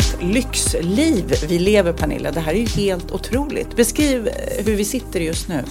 [0.00, 2.30] Vilket lyxliv vi lever Pernilla.
[2.30, 3.76] Det här är ju helt otroligt.
[3.76, 5.64] Beskriv eh, hur vi sitter just nu.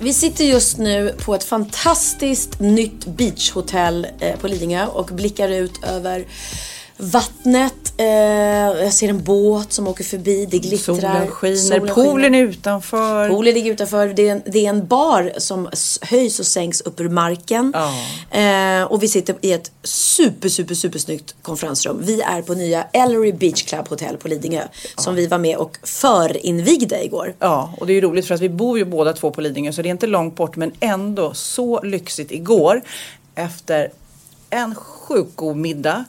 [0.00, 5.84] Vi sitter just nu på ett fantastiskt nytt beachhotell eh, på Lidingö och blickar ut
[5.84, 6.26] över
[6.96, 7.92] vattnet.
[7.98, 10.46] Eh, jag ser en båt som åker förbi.
[10.50, 10.94] Det glittrar.
[10.94, 12.38] Solen skiner, Solen poolen skiner.
[12.38, 13.28] är utanför.
[13.28, 14.08] Poolen ligger utanför.
[14.08, 15.68] Det är, en, det är en bar som
[16.02, 17.74] höjs och sänks upp ur marken.
[18.30, 21.98] Eh, och vi sitter i ett super, super, super snyggt konferensrum.
[22.02, 24.62] Vi är på nya Ellery Beach Club Hotel på Lidingö.
[24.96, 27.34] Som vi var med och förinvigde igår.
[27.38, 29.72] Ja, och det är ju roligt för att vi bor ju båda två på Lidingö
[29.72, 32.82] så det är inte långt bort men ändå så lyxigt igår
[33.34, 33.90] efter
[34.50, 36.04] en sjukt god middag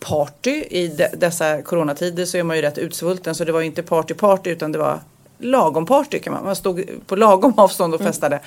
[0.00, 3.66] party i de, dessa coronatider så är man ju rätt utsvulten så det var ju
[3.66, 5.00] inte party party utan det var
[5.40, 6.44] lagom party kan man.
[6.44, 8.40] Man stod på lagom avstånd och festade.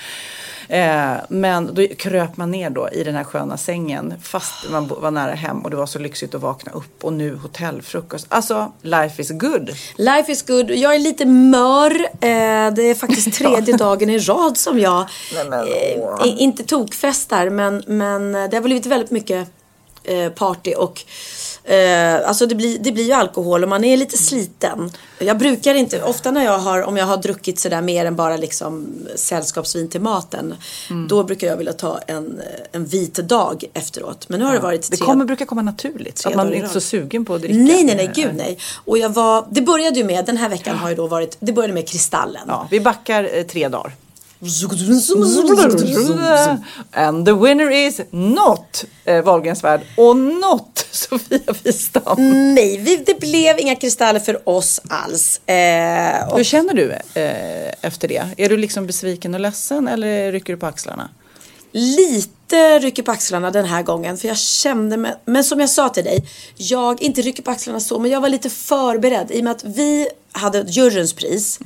[0.67, 5.11] Eh, men då kröp man ner då i den här sköna sängen fast man var
[5.11, 8.25] nära hem och det var så lyxigt att vakna upp och nu hotellfrukost.
[8.29, 9.69] Alltså, life is good.
[9.97, 10.71] Life is good.
[10.71, 11.91] Jag är lite mör.
[12.01, 17.49] Eh, det är faktiskt tredje dagen i rad som jag eh, inte tokfestar.
[17.49, 19.49] Men, men det har blivit väldigt mycket
[20.03, 21.05] eh, party och
[21.63, 24.91] Eh, alltså det blir, det blir ju alkohol och man är lite sliten.
[25.19, 28.37] Jag brukar inte, ofta när jag har, om jag har druckit sådär mer än bara
[28.37, 30.55] liksom sällskapsvin till maten.
[31.09, 34.29] Då brukar jag vilja ta en, en vit dag efteråt.
[34.29, 36.25] Men nu har det varit Det tre, kommer, brukar komma naturligt.
[36.25, 37.57] Att man i inte är så sugen på att dricka.
[37.57, 38.57] Nej, nej, nej, gud nej.
[38.85, 41.53] Och jag var, det började ju med, den här veckan har ju då varit, det
[41.53, 42.43] började med Kristallen.
[42.47, 43.91] Ja, vi backar eh, tre dagar.
[46.91, 52.15] And the winner is not eh, Wahlgrens värld och not Sofia Wistam.
[52.55, 55.47] Nej, vi, det blev inga kristaller för oss alls.
[55.47, 58.23] Eh, och Hur känner du eh, efter det?
[58.37, 61.09] Är du liksom besviken och ledsen eller rycker du på axlarna?
[61.73, 64.17] Lite rycker på axlarna den här gången.
[64.17, 66.25] För jag kände mig, men som jag sa till dig,
[66.57, 69.31] jag inte rycker på axlarna så, men jag var lite förberedd.
[69.31, 71.59] I och med att vi hade juryns pris.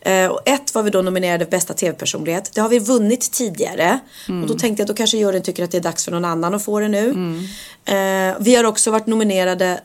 [0.00, 2.50] Eh, och ett var vi då nominerade för bästa tv-personlighet.
[2.54, 3.98] Det har vi vunnit tidigare.
[4.42, 6.54] Och då tänkte jag då kanske juryn tycker att det är dags för någon annan
[6.54, 7.08] att få det nu.
[7.84, 9.80] Eh, vi har också varit nominerade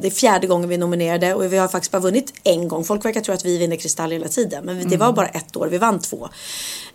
[0.00, 2.84] det är fjärde gången vi är nominerade och vi har faktiskt bara vunnit en gång.
[2.84, 4.64] Folk verkar tro att vi vinner Kristall hela tiden.
[4.64, 6.28] Men vi- det var bara ett år, vi vann två.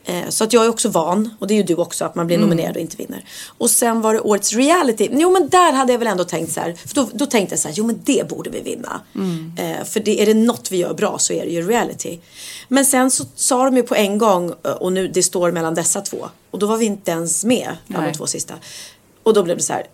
[0.06, 2.28] Eh, Så att jag är också van, och det är ju du också, att man
[2.28, 3.26] blir nominerad och inte vinner.
[3.58, 5.10] Och sen var det årets reality.
[5.12, 6.74] Jo men där hade jag väl ändå tänkt så här.
[6.74, 9.02] För då, då tänkte jag så här, jo men det borde vi vinna.
[9.58, 12.20] Eh, För det, är det något vi gör bra så är det ju reality.
[12.68, 15.76] Men sen så sa de ju på en gång, eh, och nu det står mellan
[15.76, 16.28] dessa två.
[16.52, 18.54] Och då var vi inte ens med de två sista.
[19.24, 19.86] Och då blev det så här,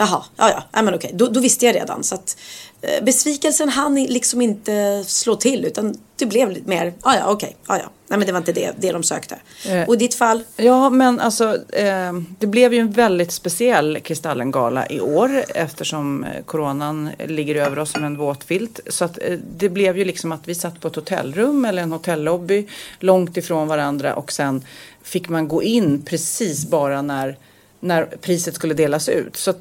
[0.00, 2.04] Jaha, ja ja, ja men okej, då, då visste jag redan.
[2.04, 2.36] Så att
[2.80, 7.56] eh, besvikelsen hann liksom inte slå till utan det blev lite mer, ja ja okej,
[7.68, 7.90] ja ja.
[8.08, 9.38] Nej men det var inte det, det de sökte.
[9.68, 9.88] Eh.
[9.88, 10.42] Och i ditt fall?
[10.56, 16.42] Ja, men alltså eh, det blev ju en väldigt speciell Kristallengala i år eftersom eh,
[16.44, 18.80] coronan ligger över oss som en våt filt.
[18.86, 21.92] Så att eh, det blev ju liksom att vi satt på ett hotellrum eller en
[21.92, 22.66] hotellobby
[22.98, 24.64] långt ifrån varandra och sen
[25.02, 27.36] fick man gå in precis bara när
[27.80, 29.36] när priset skulle delas ut.
[29.36, 29.54] Så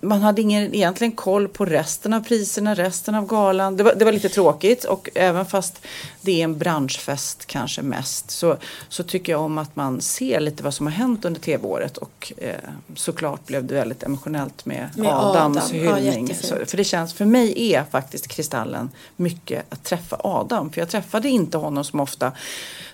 [0.00, 3.76] man hade ingen egentligen koll på resten av priserna, resten av galan.
[3.76, 5.86] Det var, det var lite tråkigt och även fast
[6.20, 8.56] det är en branschfest kanske mest så,
[8.88, 12.32] så tycker jag om att man ser lite vad som har hänt under tv-året och
[12.36, 12.54] eh,
[12.94, 15.84] såklart blev det väldigt emotionellt med, Med Adams Adam.
[15.84, 16.26] Ja, hyllning.
[16.26, 16.60] jättefint.
[16.60, 20.72] så, för det känns, för mig är faktiskt Kristallen mycket att träffa Adam.
[20.72, 22.32] För jag träffade inte honom som ofta,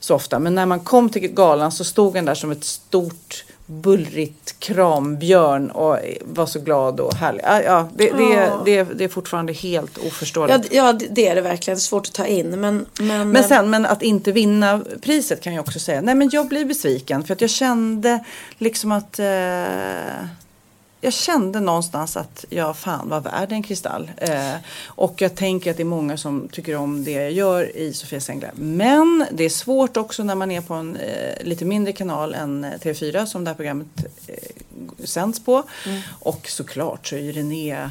[0.00, 0.38] så ofta.
[0.38, 5.70] Men när man kom till galan så stod han där som ett stort bullrigt krambjörn
[5.70, 7.44] och var så glad och härlig.
[7.44, 10.68] Ja, det, det, det, det är fortfarande helt oförståeligt.
[10.70, 11.76] Ja, ja, det är det verkligen.
[11.76, 12.60] Det är svårt att ta in.
[12.60, 16.00] Men, men, Men sen, men att inte vinna priset kan jag också säga.
[16.00, 18.24] Nej, men jag blir besviken för att jag kände
[18.58, 19.24] liksom att eh,
[21.00, 24.10] jag kände någonstans att jag fan var värd en kristall.
[24.16, 24.54] Eh,
[24.86, 28.28] och jag tänker att det är många som tycker om det jag gör i Sofias
[28.30, 28.50] Änglar.
[28.54, 32.64] Men det är svårt också när man är på en eh, lite mindre kanal än
[32.64, 33.86] eh, TV4 som det här programmet
[34.26, 34.34] eh,
[35.04, 35.62] sänds på.
[36.08, 37.88] Och såklart så är ju René eh,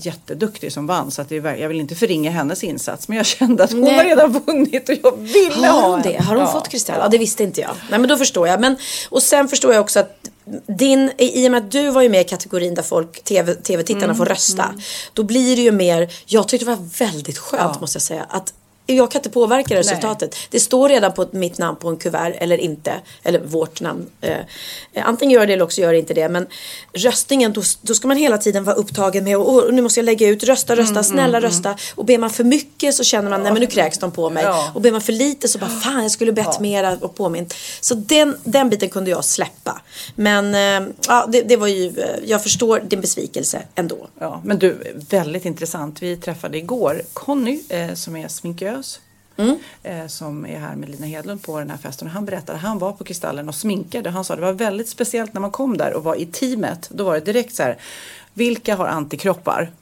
[0.00, 1.10] jätteduktig som vann.
[1.10, 3.08] Så att det är, jag vill inte förringa hennes insats.
[3.08, 3.96] Men jag kände att hon Nej.
[3.96, 6.22] har redan vunnit och jag ville Har ha det?
[6.22, 6.52] Har hon Ja.
[6.52, 6.96] fått kristall?
[7.00, 7.70] Ja, det visste inte jag.
[7.90, 8.60] Nej, men då förstår jag.
[8.60, 8.76] Men,
[9.08, 10.25] och sen förstår jag också att
[10.66, 14.04] din, i och med att du var ju med i kategorin där folk, TV, TV-tittarna
[14.04, 14.74] Mm, får rösta.
[15.12, 18.26] Då blir det ju mer, jag tyckte det var väldigt skönt måste jag säga.
[18.28, 18.54] Att
[18.86, 20.36] jag kan inte påverka resultatet.
[20.50, 22.94] Det står redan på mitt namn på en kuvert eller inte.
[23.22, 24.06] Eller vårt namn.
[24.20, 24.36] Eh,
[25.04, 26.28] antingen gör det eller också gör det inte det.
[26.28, 26.46] Men
[26.92, 30.28] röstningen, då, då ska man hela tiden vara upptagen med och, nu måste jag lägga
[30.28, 31.76] ut, rösta, rösta, snälla rösta.
[31.94, 34.44] Och ber man för mycket så känner man, nej men nu kräks de på mig.
[34.44, 34.72] Ja.
[34.74, 37.54] Och ber man för lite så bara, fan jag skulle bett mera och påmint.
[37.80, 39.80] Så den, den biten kunde jag släppa.
[40.14, 44.08] Men eh, ja, det, det var ju, eh, jag förstår din besvikelse ändå.
[44.18, 46.02] Ja, men du, väldigt intressant.
[46.02, 48.28] Vi träffade igår Conny eh, som är
[48.82, 49.00] sminkös.
[49.38, 49.58] Mm.
[49.82, 52.08] Eh, som är här med Lina Hedlund på den här festen.
[52.08, 54.10] Och han berättade, att han var på Kristallen och sminkade.
[54.10, 56.88] Han sa att det var väldigt speciellt när man kom där och var i teamet.
[56.92, 57.78] Då var det direkt så här,
[58.34, 59.72] vilka har antikroppar?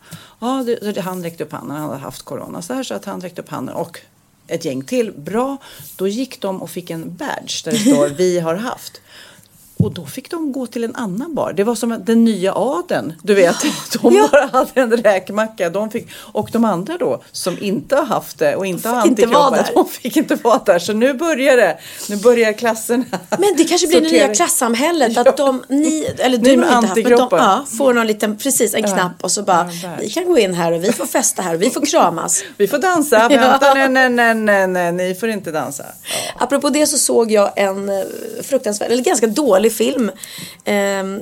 [0.41, 2.62] Ja, det, han räckte upp handen, han hade haft corona.
[2.62, 4.00] Så, här, så att han räckte upp handen och
[4.46, 5.12] ett gäng till.
[5.12, 5.56] Bra,
[5.96, 9.00] då gick de och fick en badge där det står vi har haft.
[9.84, 11.52] Och då fick de gå till en annan bar.
[11.56, 13.12] Det var som den nya adeln.
[13.22, 13.56] Du vet,
[14.02, 14.28] de Ja.
[14.32, 15.70] bara hade en räkmacka.
[15.70, 19.26] De fick, och de andra då som inte har haft det och inte har inte
[19.26, 19.75] vara antikroppar.
[19.84, 20.78] De fick inte vara där.
[20.78, 21.78] Så nu börjar det.
[22.08, 23.04] Nu börjar klasserna.
[23.31, 25.19] Men det kanske blir det nya klassamhället.
[25.19, 25.32] Att Ja.
[25.36, 28.82] de, ni, eller du har inte haft, men de ja, får någon liten, precis en
[28.82, 31.54] knapp och så bara, Ja, vi kan gå in här och vi får festa här
[31.54, 32.44] och vi får kramas.
[32.56, 33.16] Vi får dansa.
[33.16, 33.28] Ja.
[33.28, 35.82] Vänta, nej, nej, nej, nej, nej, ni får inte dansa.
[35.82, 36.44] Ja.
[36.44, 37.94] Apropå det så såg jag en eh,
[38.42, 40.10] fruktansvärd, eller ganska dålig film
[40.64, 40.74] eh,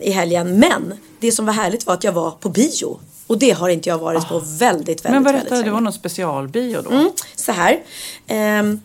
[0.03, 0.59] i helgen.
[0.59, 3.01] Men det som var härligt var att jag var på bio.
[3.27, 5.11] Och det har inte jag varit på väldigt, väldigt, Ah.
[5.11, 5.73] Men väldigt berätta, det länge.
[5.73, 6.91] var någon specialbio då?
[6.91, 7.79] Mm, så här.
[8.27, 8.81] Ehm,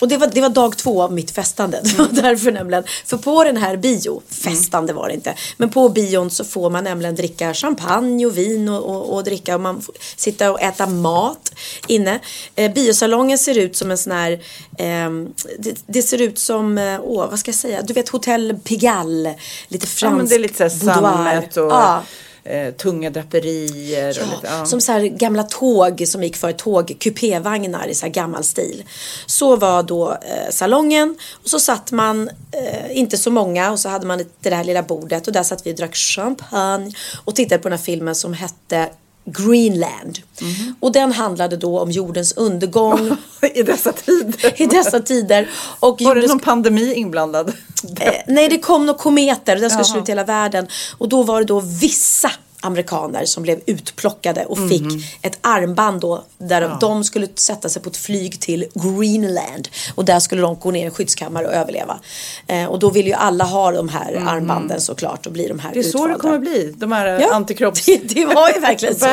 [0.00, 1.80] och det var, det var dag två av mitt festande.
[1.84, 2.84] Det var därför nämligen.
[3.06, 5.34] För på den här bio, festande var det inte.
[5.56, 9.54] Men på bion så får man nämligen dricka champagne och vin och, och, och dricka.
[9.54, 11.52] Och man får sitta och äta mat
[11.86, 12.20] inne.
[12.54, 14.40] Eh, biosalongen ser ut som en sån här.
[14.78, 15.28] ehm,
[15.58, 17.82] det, det ser ut som, eh, åh vad ska jag säga.
[17.82, 19.34] Du vet Hotell Pigalle.
[19.68, 21.24] Lite fransk Ja, men det är lite så här boudoir.
[21.24, 22.02] sammet och Ja.
[22.48, 24.16] Eh, tunga draperier.
[24.18, 24.66] Ja, lite, ja.
[24.66, 28.84] Som så här gamla tåg som gick för tåg, kupévagnar i så här gammal stil.
[29.26, 33.88] Så var då eh, salongen och så satt man, eh, inte så många och så
[33.88, 36.92] hade man det där lilla bordet och där satt vi och drack champagne
[37.24, 38.88] och tittade på den här filmen som hette
[39.26, 40.18] Greenland.
[40.40, 40.74] Mhm.
[40.80, 43.16] Och den handlade då om jordens undergång
[43.54, 44.62] I dessa tider.
[44.62, 45.50] i dessa tider.
[45.80, 47.52] Och Var det någon pandemi inblandad?
[48.00, 50.66] Eh, nej, det kom några kometer den skulle ut hela världen.
[50.98, 52.30] Och då var det då vissa
[52.66, 54.68] amerikaner som blev utplockade och Mhm.
[54.68, 54.82] fick
[55.22, 60.20] ett armband då där de skulle sätta sig på ett flyg till Greenland och där
[60.20, 61.98] skulle de gå ner i en skyddskammare och överleva.
[62.46, 65.68] Eh, och då vill ju alla ha de här armbanden såklart och bli de här
[65.70, 65.74] Mhm.
[65.74, 66.18] Det är så det utvalda.
[66.22, 66.74] kommer bli.
[66.76, 67.84] De här Ja, antikropps...
[67.86, 69.06] det, det var ju verkligen så.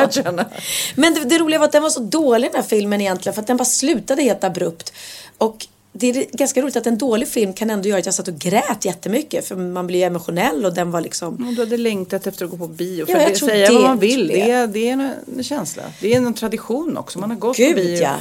[0.94, 3.40] Men det, det roliga var att den var så dålig den här filmen egentligen för
[3.40, 4.92] att den bara slutade helt abrupt.
[5.38, 8.28] Och det är ganska roligt att en dålig film kan ändå göra att jag satt
[8.28, 12.26] och grät jättemycket för man blir emotionell och den var liksom Och Du hade längtat
[12.26, 13.06] efter att gå på bio.
[13.06, 14.34] För Ja, jag det, tror säga det, vad man vill, det.
[14.34, 14.50] det.
[14.50, 15.82] är, det är en, en känsla.
[16.00, 17.18] Det är en tradition också.
[17.18, 17.96] Man har gått Gud, på bio.
[18.02, 18.16] ja.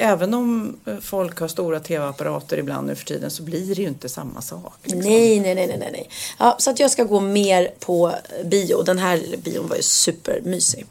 [0.00, 3.88] Även om eh, folk har stora tv-apparater ibland nu för tiden så blir det ju
[3.88, 4.72] inte samma sak.
[4.82, 5.00] liksom.
[5.00, 6.08] Nej, nej, nej, nej, nej, nej.
[6.38, 8.12] Ja, så att jag ska gå mer på
[8.44, 8.82] bio.
[8.82, 10.86] Den här bion var ju supermysig.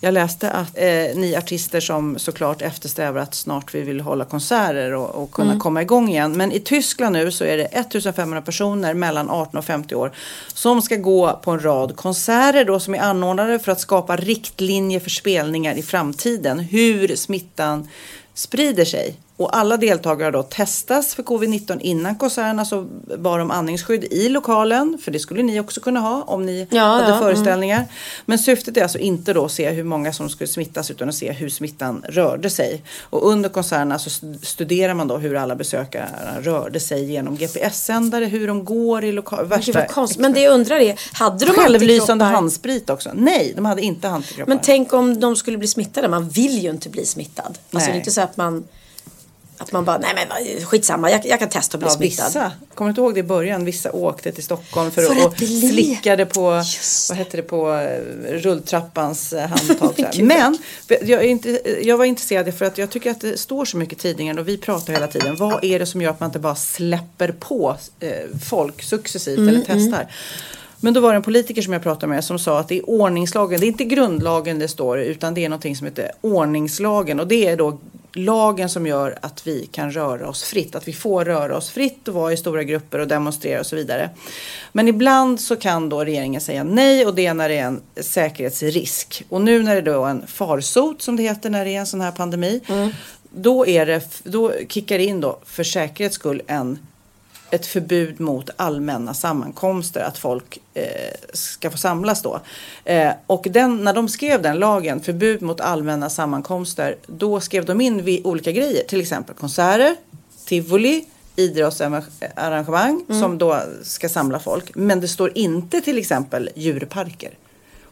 [0.00, 0.84] Jag läste att eh,
[1.14, 5.60] ni artister som såklart eftersträvar att snart vi vill hålla konserter och, och kunna Mm.
[5.60, 6.36] komma igång igen.
[6.36, 10.12] Men i Tyskland nu så är det 1500 personer mellan 18 och 50 år
[10.54, 15.00] som ska gå på en rad konserter då som är anordnade för att skapa riktlinjer
[15.00, 16.58] för spelningar i framtiden.
[16.58, 17.88] Hur smittan
[18.34, 19.14] sprider sig.
[19.36, 22.86] Och alla deltagare då testas för covid-19 innan konserterna så
[23.18, 24.98] bar de andningsskydd i lokalen.
[25.02, 27.18] För det skulle ni också kunna ha om ni Ja, hade ja, mm.
[27.20, 27.84] föreställningar.
[28.26, 31.14] Men syftet är alltså inte då att se hur många som skulle smittas utan att
[31.14, 32.82] se hur smittan rörde sig.
[33.02, 36.08] Och under konserterna så st- studerar man då hur alla besökare
[36.40, 39.48] rörde sig genom GPS-sändare, hur de går i lokal...
[39.64, 40.20] Gud vad konstigt.
[40.20, 43.10] Men det jag undrar är, hade de Självlysande handsprit också.
[43.14, 44.48] Nej, de hade inte antikroppar.
[44.48, 46.08] Men tänk om de skulle bli smittade.
[46.08, 47.44] Man vill ju inte bli smittad.
[47.46, 47.86] Alltså Nej.
[47.86, 48.64] det är inte så att man...
[49.64, 52.26] Att man bara, nej men skitsamma, jag, jag kan testa att bli Ja, smittad.
[52.26, 53.64] vissa, kommer du inte ihåg det i början?
[53.64, 57.42] Vissa åkte till Stockholm för, För att, att bli- slickade på, Just vad heter det,
[57.42, 58.00] på eh,
[58.32, 60.10] rulltrappans eh, handtag.
[60.22, 63.76] Men jag, är inte, jag var intresserad för att jag tycker att det står så
[63.76, 65.36] mycket i tidningen och vi pratar hela tiden.
[65.36, 68.10] Vad är det som gör att man inte bara släpper på eh,
[68.48, 70.06] folk successivt Mm, eller testar?
[70.80, 72.90] Men då var det en politiker som jag pratade med som sa att det är
[72.90, 77.26] ordningslagen, det är inte grundlagen det står utan det är någonting som heter ordningslagen och
[77.26, 77.78] det är då
[78.14, 82.08] lagen som gör att vi kan röra oss fritt, att vi får röra oss fritt
[82.08, 84.10] och vara i stora grupper och demonstrera och så vidare.
[84.72, 87.82] Men ibland så kan då regeringen säga nej och det är när det är en
[87.96, 89.24] säkerhetsrisk.
[89.28, 91.86] Och nu när det då är en farsot som det heter när det är en
[91.86, 92.60] sån här pandemi,
[93.30, 96.78] då, är det, då kickar det in då för säkerhets skull en
[97.54, 100.84] ett förbud mot allmänna sammankomster, att folk eh,
[101.32, 102.40] ska få samlas då.
[102.84, 107.80] Eh, och den, när de skrev den lagen, förbud mot allmänna sammankomster, då skrev de
[107.80, 109.96] in vi, olika grejer, till exempel konserter,
[110.44, 111.04] tivoli,
[111.36, 114.74] idrottsarrangemang som då ska samla folk.
[114.74, 117.30] Men det står inte till exempel djurparker.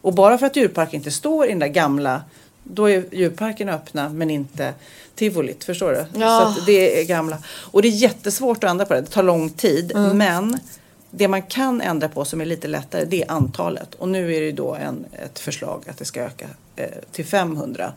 [0.01, 2.21] Och bara för att djurparker inte står i den där gamla,
[2.63, 4.73] då är djurparken öppna men inte
[5.15, 6.19] tivolit, förstår du?
[6.19, 6.53] Ja.
[6.55, 7.37] Så det är gamla.
[7.45, 9.91] Och det är jättesvårt att ändra på det, det tar lång tid.
[10.13, 10.59] Men
[11.11, 13.95] det man kan ändra på som är lite lättare det är antalet.
[13.95, 16.47] Och nu är det ju då en, ett förslag att det ska öka
[17.11, 17.93] till 500.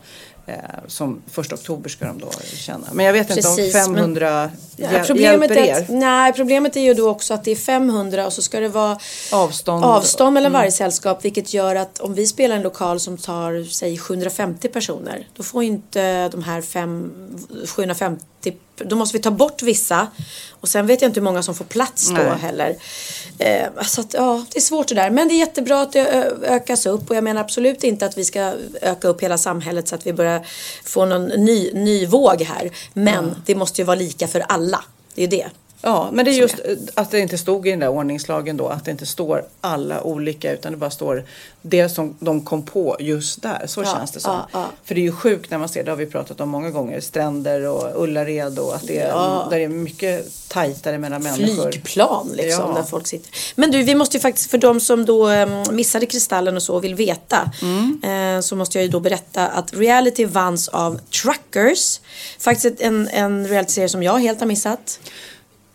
[0.49, 0.55] Eh,
[0.87, 2.87] som första oktober ska de då känna.
[2.93, 5.93] Men jag vet inte Precis, om men- 500 Ja, hjäl- problemet, hjälper är att, er.
[5.93, 8.99] nej, problemet är ju då också att det är 500 och så ska det vara
[9.31, 9.85] Avstånd.
[9.85, 11.25] avstånd mellan varje sällskap.
[11.25, 15.27] Vilket gör att om vi spelar en lokal som tar, säg 750 personer.
[15.35, 17.11] Då får inte de här fem,
[17.65, 18.23] 750,
[18.77, 20.07] då måste vi ta bort vissa.
[20.49, 22.37] Och sen vet jag inte hur många som får plats då Nej.
[22.41, 22.75] heller.
[23.39, 25.09] Eh, så att, ja, det är svårt det där.
[25.09, 26.07] Men det är jättebra att det
[26.43, 27.09] ökas upp.
[27.09, 30.13] Och jag menar absolut inte att vi ska öka upp hela samhället så att vi
[30.13, 30.47] börjar
[30.83, 32.71] få någon ny, ny våg här.
[32.93, 34.83] Men det måste ju vara lika för alla.
[35.15, 35.49] Det är ju det.
[35.81, 36.55] Ja, men det är just
[36.93, 40.53] att det inte stod i den där ordningslagen då, att det inte står alla olika
[40.53, 41.23] utan det bara står
[41.61, 43.63] det som de kom på just där.
[43.67, 44.31] Så Ja, känns det som.
[44.31, 44.65] ja, ja.
[44.85, 46.99] För det är ju sjukt när man ser, det har vi pratat om många gånger,
[47.01, 49.13] stränder och Ullared och att det är,
[49.49, 51.71] där det är mycket tajtare mellan människor.
[51.71, 53.31] flygplan liksom där folk sitter.
[53.55, 55.29] Men du, vi måste ju faktiskt för de som då
[55.71, 57.51] missade Kristallen och så och vill veta.
[57.61, 58.01] Mm.
[58.37, 61.99] Eh, så måste jag ju då berätta att reality vanns av Truckers.
[62.39, 64.99] Faktiskt en, en reality-serie som jag helt har missat.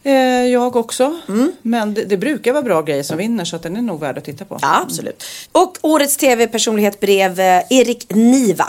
[0.02, 0.12] Eh,
[0.47, 1.16] jag också.
[1.28, 1.52] Mm.
[1.62, 4.18] Men det, det brukar vara bra grejer som vinner så att den är nog värd
[4.18, 4.59] att titta på.
[4.62, 5.25] Ja, absolut.
[5.52, 8.66] Och årets tv-personlighet blev eh, Erik Niva.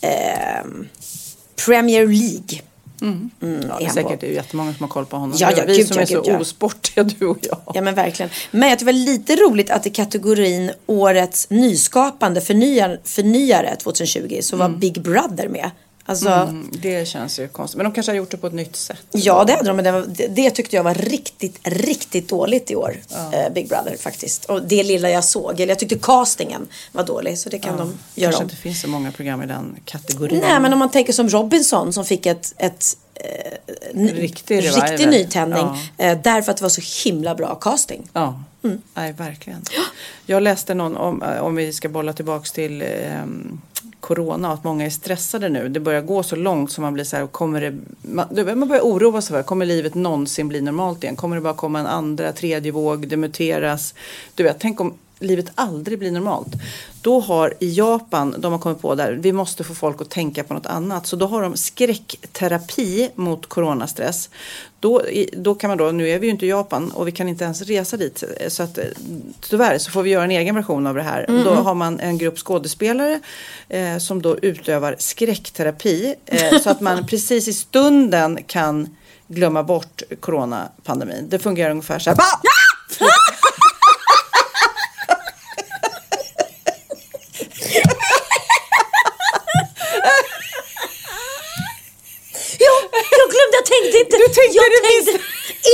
[0.00, 0.88] Ehm,
[1.66, 2.62] Premier League.
[3.00, 5.36] Mm, Ja, är det är säkert det är jättemånga som har koll på honom.
[5.40, 6.40] Ja, ja, vi gud, som ja, är så gud, ja.
[6.40, 7.58] osportiga, du och jag.
[7.74, 8.30] Ja men verkligen.
[8.50, 14.56] Men jag det var lite roligt att i kategorin Årets nyskapande förnyar, förnyare 2020 så
[14.56, 15.70] var Big Brother med.
[16.08, 17.76] Alltså, Mm, det känns ju konstigt.
[17.76, 19.06] Men de kanske har gjort det på ett nytt sätt.
[19.10, 22.76] ja det hade de men det, var, det, tyckte jag var riktigt, riktigt dåligt i
[22.76, 22.96] år.
[23.32, 24.44] Eh, Big Brother faktiskt.
[24.44, 27.98] Och det lilla jag såg, eller jag tyckte castingen var dålig så det kan de
[28.14, 28.50] göra Kanske om.
[28.50, 30.38] inte finns så många program i den kategorin.
[30.40, 33.52] Nej men om man tänker som Robinson som fick ett, ett eh,
[33.94, 35.66] Riktig riktig nytändning.
[35.96, 36.04] Ja.
[36.04, 38.08] Eh, därför att det var så himla bra casting.
[38.12, 38.42] Ja,
[38.94, 39.62] nej verkligen.
[40.26, 43.60] Jag läste någon om, eh, om vi ska bolla tillbaks till ehm,
[44.00, 45.68] Corona och att många är stressade nu.
[45.68, 48.82] Det börjar gå så långt som man blir så här, kommer det, man, man börjar
[48.82, 51.16] oroa sig för, kommer livet någonsin bli normalt igen?
[51.16, 53.94] Kommer det bara komma en andra, tredje våg, det muteras?
[54.34, 56.52] Du vet, tänk om livet aldrig blir normalt.
[57.02, 60.44] Då har i Japan, de har kommit på där, vi måste få folk att tänka
[60.44, 61.06] på något annat.
[61.06, 64.30] Så då har de skräckterapi mot coronastress.
[64.80, 67.28] Då, då kan man då, nu är vi ju inte i Japan och vi kan
[67.28, 68.24] inte ens resa dit.
[68.48, 68.78] Så att
[69.40, 71.26] tyvärr så får vi göra en egen version av det här.
[71.44, 73.20] Då har man en grupp skådespelare
[73.68, 76.14] eh, som då utövar skräckterapi.
[76.26, 78.96] Eh, så att man precis i stunden kan
[79.28, 81.28] glömma bort coronapandemin.
[81.28, 82.16] Det fungerar ungefär så här.
[82.16, 82.24] Bah!
[92.60, 93.66] Ja, jag glömde, jag
[94.54, 95.26] tänkte jag tänkte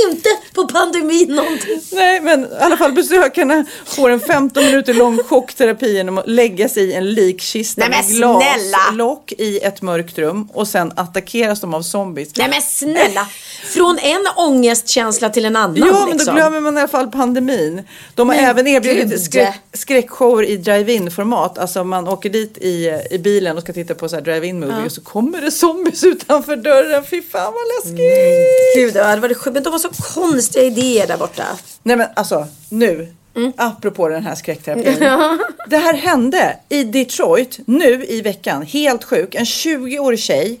[0.07, 1.81] inte på pandemin någonting.
[1.91, 6.69] Nej, men i alla fall besökarna får en 15 minuter lång chockterapi genom att lägga
[6.69, 11.73] sig i en likkista Nej, med glaslock i ett mörkt rum och sen attackeras de
[11.73, 12.35] av zombies.
[12.35, 13.27] Nej men snälla.
[13.63, 15.75] Från en ångestkänsla till en annan.
[15.77, 16.35] Ja, men då liksom.
[16.35, 17.83] glömmer man i alla fall pandemin.
[18.15, 18.75] De har Men även gud.
[18.75, 21.57] erbjudit skräck, skräckshower i drive-in format.
[21.57, 24.85] Alltså man åker dit i, i bilen och ska titta på så här drive-in movie
[24.85, 27.03] och så kommer det zombies utanför dörren.
[27.03, 28.75] Fy fan vad läskigt!
[28.75, 29.51] Gud, ja, det var.
[29.51, 31.43] Men de var så konstiga idéer där borta.
[31.87, 33.53] Nej men alltså nu, Mm.
[33.57, 34.99] apropå den här skräckterapin.
[35.67, 39.35] det här hände i Detroit nu i veckan, helt sjuk.
[39.35, 40.59] En 20-årig tjej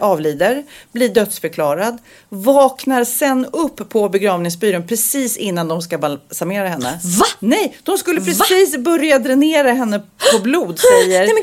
[0.00, 7.00] avlider, blir dödsförklarad, vaknar sen upp på begravningsbyrån precis innan de ska balsamera henne.
[7.18, 7.26] Va?
[7.40, 11.42] Nej, de skulle precis börja dränera henne på blod säger Nej men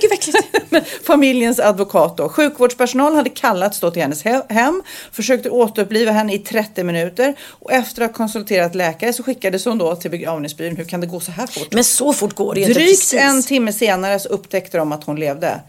[0.72, 2.18] gud familjens advokat.
[2.18, 2.30] Då.
[2.30, 7.72] Sjukvårdspersonal hade kallats då till hennes he- hem, försökte återuppliva henne i 30 minuter och
[7.72, 10.76] efter att ha konsulterat läkare så skickades hon då till begravningsbyrån.
[10.76, 11.74] Hur kan det gå så här fort?
[11.74, 13.14] Men så fort går det ju inte Drygt precis.
[13.14, 15.60] en timme senare så upptäckte de att hon levde.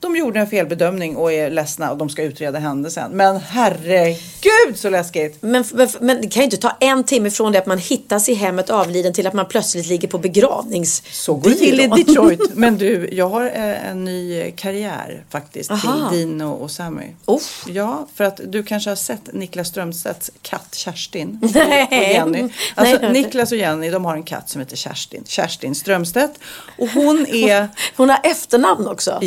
[0.00, 3.12] De gjorde en felbedömning och är ledsna och de ska utreda händelsen.
[3.12, 5.42] Men herregud så läskigt!
[5.42, 8.28] Men, men, men det kan ju inte ta en timme från det att man hittas
[8.28, 11.02] i hemmet avliden till att man plötsligt ligger på begravnings.
[11.10, 12.40] Så går det till i Detroit.
[12.54, 16.10] Men du, jag har eh, en ny karriär faktiskt Aha.
[16.10, 17.04] till Dino och Sammy.
[17.26, 17.64] Uff.
[17.68, 21.86] Ja, för att du kanske har sett Niklas Strömstedts katt Kerstin Nej.
[21.90, 22.42] och Jenny.
[22.42, 23.12] Nej, Alltså, inte.
[23.12, 25.24] Niklas och Jenny de har en katt som heter Kerstin.
[25.26, 26.38] Kerstin Strömstedt.
[26.78, 29.18] Och hon är Hon har efternamn också.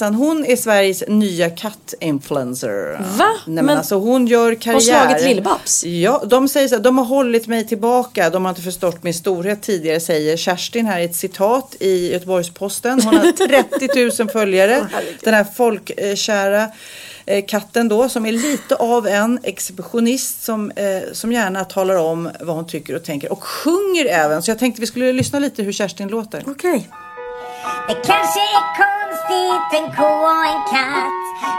[0.00, 2.92] Jajamensan, hon är Sveriges nya katt-influencer.
[3.18, 3.24] Va?
[3.46, 4.80] Nej, men, Men- alltså hon gör karriär.
[4.80, 5.86] slagit Lill-Babs?
[5.86, 9.14] Ja, de säger så här, de har hållit mig tillbaka, de har inte förstått min
[9.14, 13.00] storhet tidigare, säger Kerstin här i ett citat i Göteborgs-Posten.
[13.02, 13.32] Hon har
[14.08, 14.86] 30 000 följare.
[15.22, 16.68] Den här folkkära
[17.26, 22.30] eh, katten då som är lite av en exhibitionist som, eh, som gärna talar om
[22.40, 24.42] vad hon tycker och tänker och sjunger även.
[24.42, 26.44] Så jag tänkte vi skulle lyssna lite hur Kerstin låter.
[26.46, 26.88] Okej.
[27.88, 31.12] Det kanske är konstigt, en ko och en katt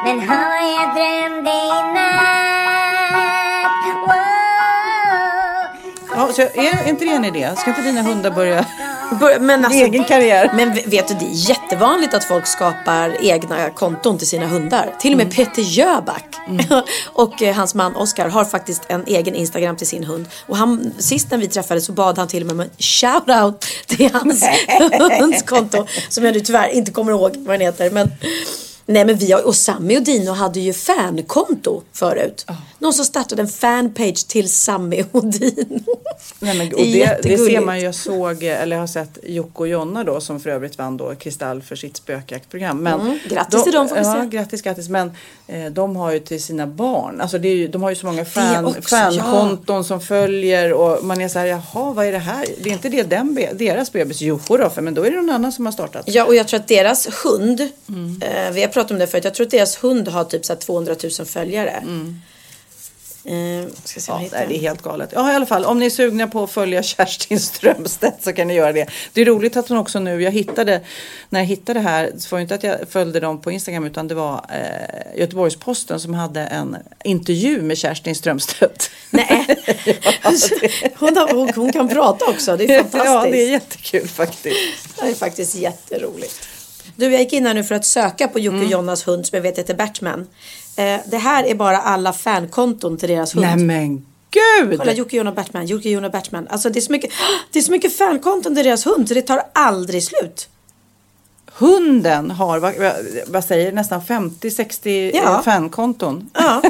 [0.05, 3.41] Men hör jag drömde i natt
[4.07, 5.65] wow.
[6.15, 7.55] Ja, så är inte det en idé?
[7.57, 8.65] Ska inte dina hundar börja
[9.19, 10.51] men alltså, egen karriär?
[10.55, 14.95] Men vet du, det är jättevanligt att folk skapar egna konton till sina hundar.
[14.99, 16.35] Till och med Peter Jöback
[17.13, 20.25] och eh, hans man Oscar har faktiskt en egen Instagram till sin hund.
[20.47, 23.65] Och han, sist när vi träffades så bad han till och med om en shout-out
[23.85, 24.45] till hans
[25.19, 25.85] hunds konto.
[26.09, 27.89] Som jag nu tyvärr inte kommer ihåg vad den heter.
[27.89, 28.11] Men,
[28.91, 32.45] nej men vi har, och Sammy och Dino hade ju fankonto förut.
[32.79, 35.79] Någon som startade en fanpage till Sammy och Dino.
[36.39, 37.85] Nej, men, och det, det ser man ju.
[37.85, 41.61] Jag såg, eller har sett Jocke och Jonna då som för övrigt vann då Kristall
[41.61, 42.77] för sitt spökjaktprogram.
[42.83, 44.25] Men Mm, grattis till dem, får vi ja, säga.
[44.25, 44.89] Grattis, grattis.
[44.89, 45.11] Men
[45.47, 48.05] eh, de har ju till sina barn, alltså det är ju, de har ju så
[48.05, 52.17] många fan, också, fankonton som följer och man är så här, jaha vad är det
[52.19, 52.45] här?
[52.63, 54.21] Det är inte det den, deras bebis?
[54.21, 56.03] Jo då, för, men då är det någon annan som har startat.
[56.07, 58.21] Ja, och jag tror att deras hund, Mm.
[58.21, 60.53] eh, vi har pratat om det förut, jag tror att deras hund har typ så
[60.53, 61.83] här 200 000 följare.
[63.25, 64.23] Eh, ska se Mm.
[64.23, 65.09] Ja, nej, det är helt galet.
[65.13, 65.65] Ja, i alla fall.
[65.65, 68.89] Om ni är sugna på att följa Kerstin Strömstedt så kan ni göra det.
[69.13, 70.81] Det är roligt att hon också nu, jag hittade,
[71.29, 73.85] när jag hittade det här, så var det inte att jag följde dem på Instagram
[73.85, 78.91] utan det var eh, Göteborgs-Posten som hade en intervju med Kerstin Strömstedt.
[79.09, 79.45] Nej,
[80.95, 83.05] hon, har, hon, hon kan prata också, det är fantastiskt.
[83.05, 84.57] ja, det är jättekul faktiskt.
[85.01, 86.47] Det är faktiskt jätteroligt.
[86.95, 88.53] Du, jag gick in här nu för att söka på Mm.
[88.53, 90.27] Jocke och Jonas hund som jag vet heter Batman.
[90.77, 93.45] Eh, det här är bara alla fankonton till deras hund.
[93.45, 94.79] Nej men gud!
[94.79, 96.47] Kolla Jocke, Jonna, Batman, Jocke, Jonna, Batman.
[96.47, 97.11] Alltså det är så mycket,
[97.51, 100.47] det är så mycket fankonton till deras hund så det tar aldrig slut.
[101.53, 102.73] Hunden har, vad,
[103.27, 105.41] vad- säger nästan 50-60 Ja.
[105.45, 106.29] fankonton.
[106.33, 106.61] Ja,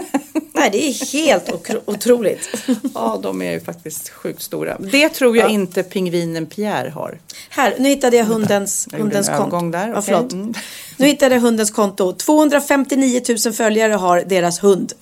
[0.53, 1.49] nej det är helt
[1.85, 2.49] otroligt.
[2.93, 4.77] Ja, de är ju faktiskt sjukt stora.
[4.79, 7.19] Det tror jag inte pingvinen Pierre har.
[7.49, 9.71] Här, nu hittade jag hundens, Jag hundens en konto.
[9.71, 10.03] där, Ja, okej.
[10.05, 10.31] förlåt.
[10.31, 10.53] Mm.
[10.97, 12.13] Nu hittade jag hundens konto.
[12.13, 14.93] 259 000 följare har deras hund.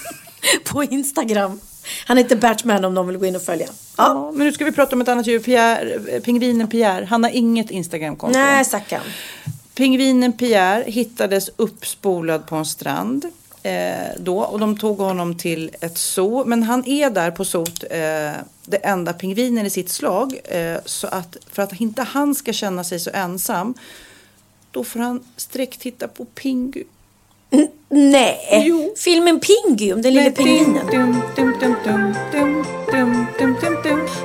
[0.64, 1.60] På Instagram.
[2.06, 3.68] Han heter Batman om någon vill gå in och följa.
[3.96, 5.38] Ja, men nu ska vi prata om ett annat djur.
[5.38, 7.04] Pierre, eh, pingvinen Pierre.
[7.04, 8.38] Han har inget Instagramkonto.
[8.38, 9.02] Nej, stackarn.
[9.74, 13.26] Pingvinen Pierre hittades uppspolad på en strand.
[13.62, 16.44] Eh, då, och de tog honom till ett zoo.
[16.44, 18.32] Men han är där på zoot, eh,
[18.64, 20.38] det enda pingvinen i sitt slag.
[20.44, 23.74] Eh, så att för att inte han ska känna sig så ensam.
[24.70, 26.84] Då får han sträcktitta på Pingu.
[27.88, 28.94] Nej, jo.
[28.96, 30.86] filmen Pingu, om den lille pingvinen.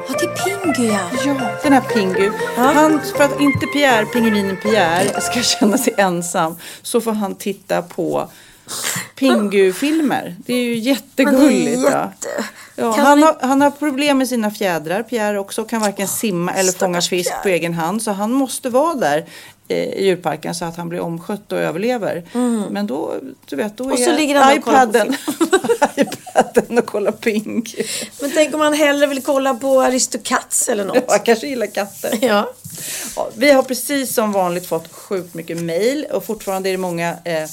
[0.07, 0.99] Ja, det är Pingu ja.
[1.25, 2.31] Ja, den här Pingu.
[2.57, 2.63] Ja.
[2.63, 7.81] Han, för att inte Pierre, pingvinen Pierre, ska känna sig ensam så får han titta
[7.81, 8.29] på
[9.15, 10.35] Pingu-filmer.
[10.37, 11.79] Det är ju jättegulligt.
[11.79, 12.27] Men det är jätte...
[12.37, 12.43] Ja.
[12.77, 15.63] Kan han, har, han har problem med sina fjädrar, Pierre också.
[15.63, 18.01] Kan varken simma eller fånga fisk på egen hand.
[18.01, 19.25] Så han måste vara där
[19.67, 22.23] eh, i djurparken så att han blir omskött och överlever.
[22.69, 23.13] Men då,
[23.45, 23.93] du vet, då Mm.
[23.93, 25.15] Och är så ligger han iPaden,
[25.95, 27.83] iPaden och kollar Pingu.
[28.21, 31.03] Men tänk om man hellre vill kolla på Aristocats eller något.
[31.07, 32.17] Jag kanske gillar katter.
[32.21, 32.49] Ja.
[33.15, 37.09] Ja, vi har precis som vanligt fått sjukt mycket mejl och fortfarande är det många
[37.23, 37.49] eh,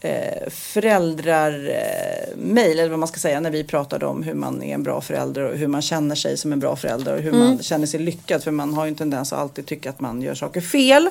[0.00, 4.74] eh, föräldrar, eh, eller vad man ska säga, när vi pratade om hur man är
[4.74, 7.58] en bra förälder och hur man känner sig som en bra förälder och hur man
[7.62, 8.42] känner sig lyckad.
[8.44, 11.08] För man har ju en tendens att alltid tycka att man gör saker fel.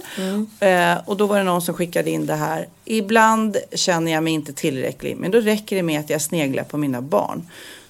[0.60, 2.68] Eh, och då var det någon som skickade in det här.
[2.86, 6.78] Ibland känner jag mig inte tillräcklig, men då räcker det med att jag sneglar på
[6.78, 7.48] mina barn.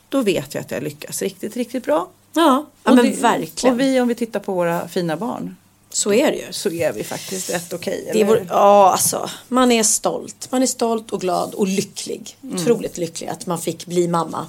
[0.10, 2.08] Då vet jag att jag lyckas riktigt, riktigt bra.
[2.34, 3.74] Ja, ja men det- verkligen.
[3.76, 5.56] Och vi, om vi tittar på våra fina barn,
[5.92, 6.54] Så är det ju.
[6.54, 8.10] så är vi faktiskt rätt okej.
[8.10, 8.26] Eller?
[8.26, 9.30] vår, ja, alltså.
[9.48, 10.48] Man är stolt.
[10.52, 12.38] Man är stolt och glad och lycklig.
[12.44, 12.56] Mm.
[12.56, 14.48] Otroligt lycklig att man fick bli mamma.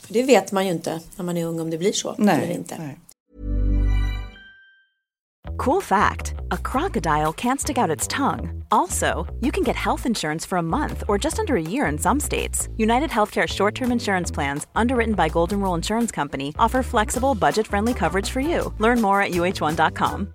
[0.00, 2.24] För det vet man ju inte när man är ung om det blir så eller
[2.24, 2.76] Nej, inte.
[2.78, 2.98] nej.
[5.58, 8.64] Cool fact a crocodile can't stick out its tongue.
[8.70, 11.98] Also, you can get health insurance for a month or just under a year in
[11.98, 12.68] some states.
[12.76, 17.66] United Healthcare short term insurance plans, underwritten by Golden Rule Insurance Company, offer flexible, budget
[17.66, 18.72] friendly coverage for you.
[18.78, 20.34] Learn more at uh1.com.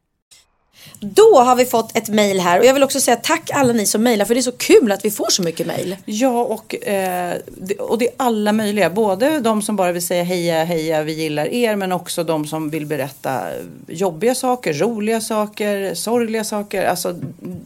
[0.99, 3.85] Då har vi fått ett mejl här och jag vill också säga tack alla ni
[3.85, 5.95] som mejlar för det är så kul att vi får så mycket mejl.
[6.05, 8.89] Ja, och, eh, det, och det är alla möjliga.
[8.89, 11.75] Både de som bara vill säga heja, heja, vi gillar er.
[11.75, 13.41] Men också de som vill berätta
[13.87, 16.85] jobbiga saker, roliga saker, sorgliga saker.
[16.85, 17.15] Alltså,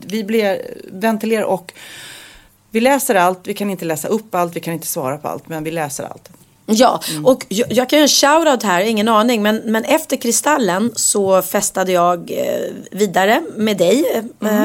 [0.06, 0.62] vi blir,
[0.92, 1.74] ventilerar och
[2.72, 3.40] vi läser allt.
[3.44, 5.50] Vi kan inte läsa upp allt, vi kan inte svara på allt.
[5.50, 6.30] Men vi läser allt.
[6.68, 9.42] Ja, och jag, jag kan göra en shoutout här, ingen aning.
[9.44, 14.24] Men, men efter Kristallen så festade jag eh, vidare med dig.
[14.46, 14.64] Eh,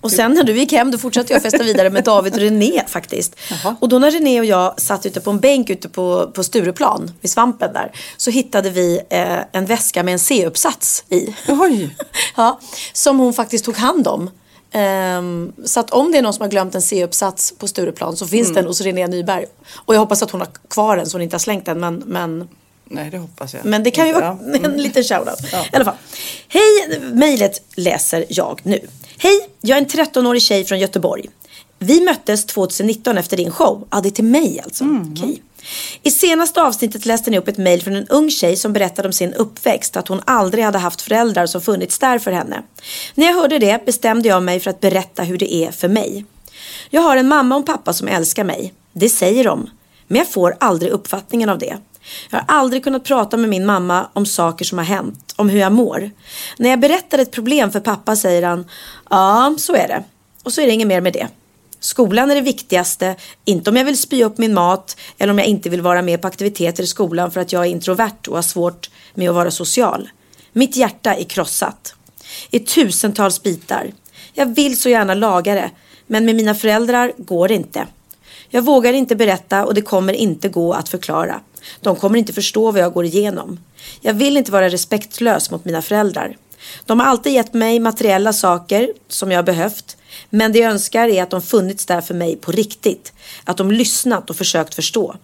[0.00, 2.82] Och sen när du gick hem då fortsatte jag festa vidare med David och René
[2.88, 3.36] faktiskt.
[3.80, 7.12] Och då när René och jag satt ute på en bänk ute på, på Stureplan,
[7.20, 7.92] vid svampen där.
[8.16, 11.34] Så hittade vi eh, en väska med en C-uppsats i.
[11.48, 11.96] Oj!
[12.36, 12.60] ja,
[12.92, 14.30] som hon faktiskt tog hand om.
[14.72, 18.26] Ehm, så att om det är någon som har glömt en C-uppsats på Stureplan så
[18.26, 19.46] finns den hos René Nyberg.
[19.74, 21.80] Och jag hoppas att hon har kvar den så hon inte har slängt den.
[21.80, 22.48] Men, men,
[22.84, 23.64] Nej, det hoppas jag.
[23.64, 24.38] men det kan ju vara Ja.
[24.58, 24.64] Mm.
[24.64, 25.40] en liten shoutout.
[25.72, 25.94] I alla fall.
[26.48, 28.80] Hej, mejlet läser jag nu.
[29.18, 31.30] Hej, jag är en 13-årig tjej från Göteborg.
[31.78, 33.88] Vi möttes 2019 efter din show.
[33.90, 34.84] Ja, det är till mig alltså.
[35.12, 35.42] Okej.
[36.02, 39.12] I senaste avsnittet läste ni upp ett mejl från en ung tjej som berättade om
[39.12, 42.62] sin uppväxt, att hon aldrig hade haft föräldrar som funnits där för henne.
[43.14, 46.24] När jag hörde det bestämde jag mig för att berätta hur det är för mig.
[46.90, 48.74] Jag har en mamma och en pappa som älskar mig.
[48.92, 49.70] Det säger de.
[50.06, 51.76] Men jag får aldrig uppfattningen av det.
[52.30, 55.60] Jag har aldrig kunnat prata med min mamma om saker som har hänt, om hur
[55.60, 56.10] jag mår.
[56.56, 58.64] När jag berättar ett problem för pappa säger han,
[59.10, 60.04] ja så är det.
[60.42, 61.28] Och så är det inget mer med det.
[61.82, 65.46] Skolan är det viktigaste, inte om jag vill spy upp min mat eller om jag
[65.46, 68.42] inte vill vara med på aktiviteter i skolan för att jag är introvert och har
[68.42, 70.08] svårt med att vara social.
[70.52, 71.94] Mitt hjärta är krossat.
[72.50, 73.92] I tusentals bitar.
[74.34, 75.70] Jag vill så gärna laga det,
[76.06, 77.86] men med mina föräldrar går det inte.
[78.48, 81.40] Jag vågar inte berätta och det kommer inte gå att förklara.
[81.80, 83.60] De kommer inte förstå vad jag går igenom.
[84.00, 86.36] Jag vill inte vara respektlös mot mina föräldrar.
[86.86, 89.96] De har alltid gett mig materiella saker som jag har behövt.
[90.30, 93.12] Men det jag önskar är att de funnits där för mig på riktigt.
[93.44, 95.16] Att de lyssnat och försökt förstå.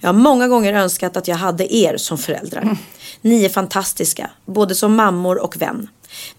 [0.00, 2.76] Jag har många gånger önskat att jag hade er som föräldrar.
[3.20, 5.88] Ni är fantastiska, både som mammor och vän.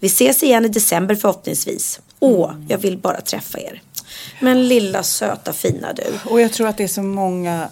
[0.00, 2.00] Vi ses igen i december förhoppningsvis.
[2.20, 3.82] Åh, jag vill bara träffa er.
[4.40, 6.30] Men lilla söta fina du.
[6.30, 7.68] Och jag tror att det är så många,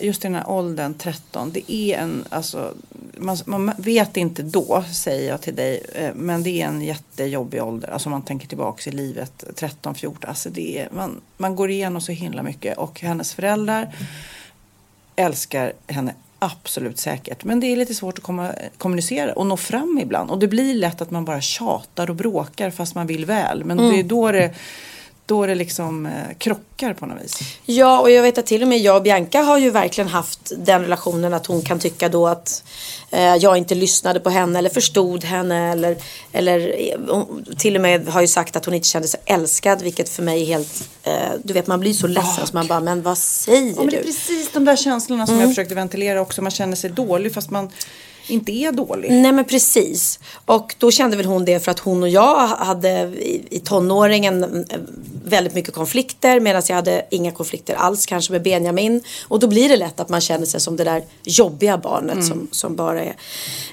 [0.00, 2.74] just i den här åldern, 13, det är en, alltså,
[3.16, 7.62] man, man vet inte då, säger jag till dig, eh, men det är en jättejobbig
[7.62, 7.88] ålder.
[7.88, 12.00] Alltså man tänker tillbaka i livet, 13, 14, alltså det är, man, man går igenom
[12.00, 13.94] så himla mycket och hennes föräldrar
[15.16, 17.44] älskar henne absolut säkert.
[17.44, 20.30] Men det är lite svårt att komma, kommunicera och nå fram ibland.
[20.30, 23.64] Och det blir lätt att man bara tjatar och bråkar fast man vill väl.
[23.64, 24.54] Men det är då det,
[25.32, 27.38] då det liksom eh, krockar på något vis.
[27.66, 30.52] Ja, och jag vet att till och med jag och Bianca har ju verkligen haft
[30.56, 32.64] den relationen att hon kan tycka då att
[33.10, 35.96] eh, jag inte lyssnade på henne eller förstod henne eller,
[36.32, 36.98] eller eh,
[37.58, 40.42] till och med har ju sagt att hon inte kände sig älskad vilket för mig
[40.42, 41.12] är helt, eh,
[41.44, 43.96] du vet man blir så ledsen så man bara, men vad säger Ja, men det
[43.96, 44.06] är du?
[44.06, 46.42] precis de där känslorna som jag försökte ventilera också.
[46.42, 47.70] Man känner sig dålig fast man
[48.26, 49.12] inte är dålig.
[49.12, 50.18] Nej men precis.
[50.46, 54.44] Och då kände väl hon det för att hon och jag hade i, i tonåringen
[54.44, 54.78] eh,
[55.24, 59.02] väldigt mycket konflikter medan jag hade inga konflikter alls kanske med Benjamin.
[59.28, 62.48] Och då blir det lätt att man känner sig som det där jobbiga barnet som,
[62.50, 63.16] som bara är.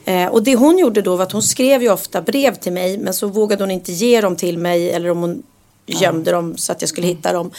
[0.06, 2.97] Eh, och det hon gjorde då var att hon skrev ju ofta brev till mig
[2.97, 5.43] men så vågade hon inte ge dem till mig eller om hon
[5.86, 7.52] gömde dem så att jag skulle hitta dem.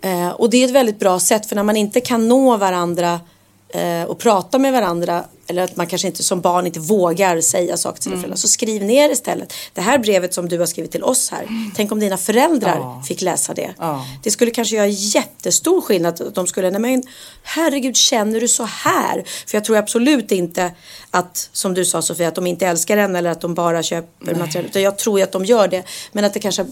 [0.00, 3.20] Eh, och det är ett väldigt bra sätt för när man inte kan nå varandra
[3.68, 7.76] eh, och prata med varandra eller att man kanske inte som barn inte vågar säga
[7.76, 8.36] saker till sina föräldrar.
[8.36, 9.52] Så skriv ner istället.
[9.74, 11.48] Det här brevet som du har skrivit till oss här.
[11.76, 13.74] Tänk om dina föräldrar fick läsa det.
[13.78, 14.06] Ja.
[14.22, 16.32] Det skulle kanske göra jättestor skillnad.
[16.34, 17.02] De skulle, nej men
[17.42, 19.24] herregud känner du så här?
[19.46, 20.72] För jag tror absolut inte
[21.10, 24.34] att, som du sa Sofia, att de inte älskar henne eller att de bara köper
[24.34, 24.64] material.
[24.64, 25.82] Utan jag tror att de gör det.
[26.12, 26.66] Men att det kanske,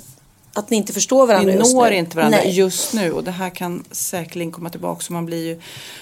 [0.55, 1.97] att ni inte förstår varandra Vi just når nu.
[1.97, 2.51] inte varandra Nej.
[2.51, 5.01] just nu och det här kan säkerligen komma tillbaka.
[5.01, 5.61] Så man blir ju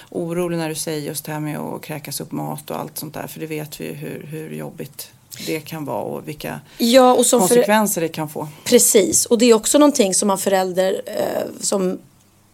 [0.09, 3.13] orolig när du säger just det här med att kräkas upp mat och allt sånt
[3.13, 3.27] där.
[3.27, 5.11] För det vet vi ju hur, hur jobbigt
[5.47, 8.47] det kan vara och vilka Ja, och som för, konsekvenser det kan få.
[8.63, 11.99] Precis, och det är också någonting som man förälder eh, som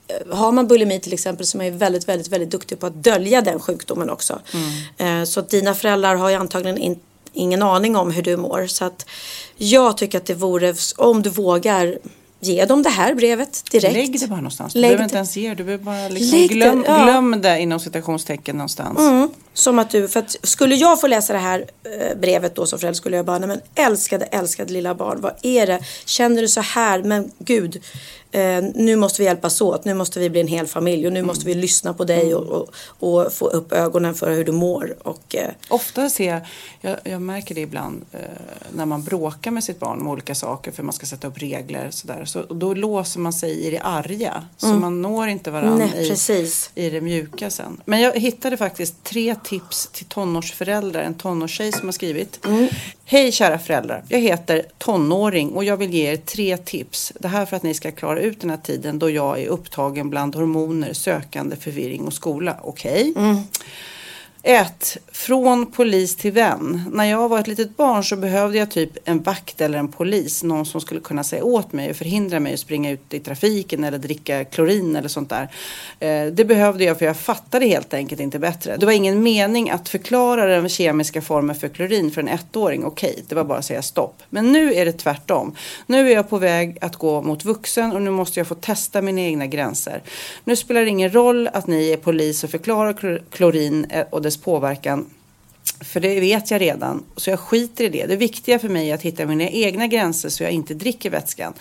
[0.07, 3.03] eh, har man bulimi till exempel så är man väldigt, väldigt, väldigt duktig på att
[3.03, 4.39] dölja den sjukdomen också.
[4.97, 6.99] Eh, så att dina föräldrar har ju antagligen in,
[7.39, 8.67] ingen aning om hur du mår.
[8.67, 9.05] Så att
[9.57, 11.97] jag tycker att det vore, om du vågar,
[12.41, 13.93] ge dem det här brevet direkt.
[13.93, 14.73] Lägg det bara någonstans.
[14.73, 15.55] Du Lägg behöver det- inte ens ge det.
[15.55, 17.03] Du behöver bara liksom Lägg det, glöm, ja.
[17.03, 18.99] glöm det inom citationstecken någonstans.
[18.99, 21.65] Mm, som att du, för att skulle jag få läsa det här
[21.99, 25.33] eh, brevet då som förälder skulle jag bara, nej men älskade, älskade lilla barn, vad
[25.41, 25.79] är det?
[26.05, 27.03] Känner du så här?
[27.03, 27.81] Men gud,
[28.31, 31.21] eh, nu måste vi hjälpas åt, nu måste vi bli en hel familj och nu
[31.21, 32.69] måste vi lyssna på dig och, och,
[32.99, 34.95] och få upp ögonen för hur du mår.
[35.03, 36.41] Och, eh, Ofta ser jag,
[36.81, 38.19] jag, jag märker det ibland eh,
[38.71, 41.87] när man bråkar med sitt barn om olika saker för man ska sätta upp regler
[41.91, 42.25] sådär.
[42.25, 44.43] Så, och då låser man sig i det arga.
[44.57, 45.85] Så man når inte varandra
[46.75, 47.81] i, i det mjuka sen.
[47.85, 51.01] Men jag hittade faktiskt tre tips till tonårsföräldrar.
[51.01, 52.39] En tonårstjej som har skrivit.
[53.11, 54.03] Hej kära föräldrar.
[54.07, 57.13] Jag heter tonåring och jag vill ge er tre tips.
[57.19, 60.09] Det här för att ni ska klara ut den här tiden då jag är upptagen
[60.09, 62.59] bland hormoner, sökande, förvirring och skola.
[62.63, 63.13] Okej?
[63.17, 63.37] Mm.
[64.43, 64.97] 1.
[65.11, 66.83] Från polis till vän.
[66.93, 70.43] När jag var ett litet barn så behövde jag typ en vakt eller en polis.
[70.43, 73.83] Någon som skulle kunna säga åt mig och förhindra mig att springa ut i trafiken
[73.83, 75.49] eller dricka klorin eller sånt där.
[75.99, 78.77] Eh, det behövde jag för jag fattade helt enkelt inte bättre.
[78.77, 82.85] Det var ingen mening att förklara den kemiska formen för klorin för en ettåring.
[82.85, 84.23] Okej, det var bara att säga stopp.
[84.29, 85.55] Men nu är det tvärtom.
[85.87, 89.01] Nu är jag på väg att gå mot vuxen och nu måste jag få testa
[89.01, 90.03] mina egna gränser.
[90.43, 94.37] Nu spelar det ingen roll att ni är polis och förklarar klorin eh, och dess
[94.37, 95.05] påverkan.
[95.81, 98.05] För det vet jag redan, så jag skiter i det.
[98.05, 101.53] Det viktiga för mig är att hitta mina egna gränser så jag inte dricker vätskan.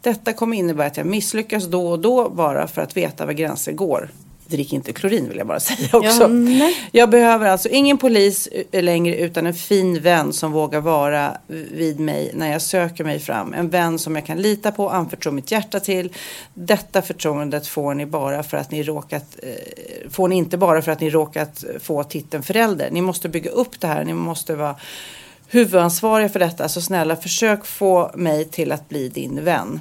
[0.00, 3.72] Detta kommer innebära att jag misslyckas då och då bara för att veta var gränser
[3.72, 4.10] går.
[4.48, 6.22] Drick inte klorin vill jag bara säga också.
[6.22, 6.88] Ja, nej.
[6.92, 11.36] Jag behöver alltså ingen polis eh, längre utan en fin vän som vågar vara
[11.72, 13.54] vid mig när jag söker mig fram.
[13.54, 16.12] En vän som jag kan lita på och anförtro mitt hjärta till.
[16.54, 20.92] Detta förtroendet får ni bara för att ni råkat, eh, får ni inte bara för
[20.92, 22.90] att ni råkat få titeln förälder.
[22.90, 24.04] Ni måste bygga upp det här.
[24.04, 24.76] Ni måste vara
[25.48, 26.68] huvudansvariga för detta.
[26.68, 29.80] Så snälla försök få mig till att bli din vän.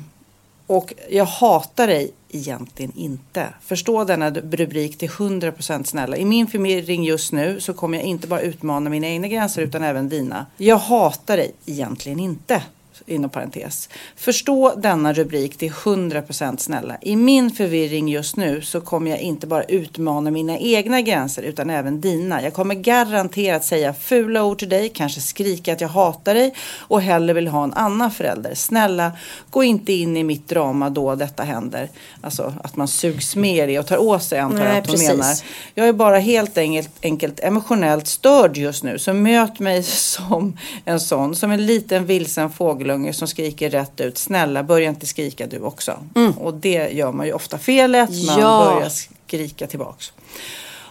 [0.67, 3.53] Och jag hatar dig egentligen inte.
[3.61, 6.17] Förstå denna rubrik till 100% snälla.
[6.17, 9.83] I min förvirring just nu så kommer jag inte bara utmana mina egna gränser utan
[9.83, 10.45] även dina.
[10.57, 12.63] Jag hatar dig egentligen inte.
[13.07, 13.89] Inom parentes.
[14.15, 16.97] Förstå denna rubrik till 100% snälla.
[17.01, 21.69] I min förvirring just nu så kommer jag inte bara utmana mina egna gränser utan
[21.69, 22.41] även dina.
[22.41, 27.01] Jag kommer garanterat säga fula ord till dig, kanske skrika att jag hatar dig och
[27.01, 28.55] hellre vill ha en annan förälder.
[28.55, 29.11] Snälla,
[29.49, 31.89] gå inte in i mitt drama då detta händer.
[32.21, 35.35] Alltså att man sugs med i och tar åt sig antar jag att hon menar.
[35.73, 38.99] Jag är bara helt enkelt, enkelt emotionellt störd just nu.
[38.99, 41.35] Så möt mig som en sån.
[41.35, 42.51] Som en liten vilsen
[42.95, 44.17] fågelunge som skriker rätt ut.
[44.17, 45.99] Snälla, börja inte skrika du också.
[46.39, 48.09] Och det gör man ju ofta felet.
[48.09, 48.71] Man Ja.
[48.75, 48.89] börjar
[49.27, 50.13] skrika tillbaks.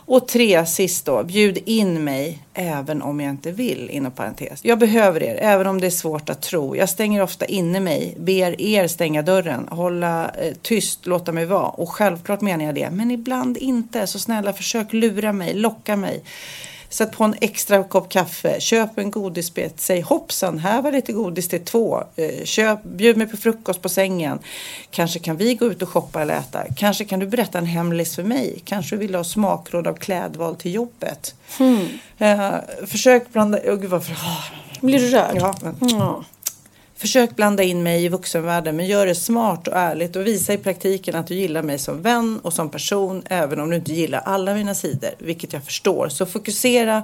[0.06, 4.60] Och tre, sist då, bjud in mig även om jag inte vill, inom parentes.
[4.64, 6.76] Jag behöver er, även om det är svårt att tro.
[6.76, 11.68] Jag stänger ofta inne mig, ber er stänga dörren, hålla eh, tyst, låta mig vara.
[11.68, 14.06] Och självklart menar jag det, men ibland inte.
[14.06, 16.22] Så snälla, försök lura mig, locka mig.
[16.94, 21.48] Sätt på en extra kopp kaffe, köp en godisbit, säg hoppsan, här var lite godis
[21.48, 22.02] till två.
[22.16, 24.38] Eh, Köp, bjud mig på frukost på sängen.
[24.90, 26.64] Kanske kan vi gå ut och shoppa eller äta.
[26.76, 28.62] Kanske kan du berätta en hemlis för mig.
[28.64, 31.34] Kanske vill du ha smakråd av klädval till jobbet.
[32.18, 32.50] Eh,
[32.86, 33.58] försök blanda...
[33.58, 34.00] Oh, gud vad...
[34.00, 34.44] Oh.
[34.80, 35.36] Blir du rörd?
[35.36, 36.24] Ja, men- Ja.
[36.96, 40.58] Försök blanda in mig i vuxenvärlden men gör det smart och ärligt och visa i
[40.58, 44.22] praktiken att du gillar mig som vän och som person även om du inte gillar
[44.24, 46.08] alla mina sidor, vilket jag förstår.
[46.08, 47.02] Så fokusera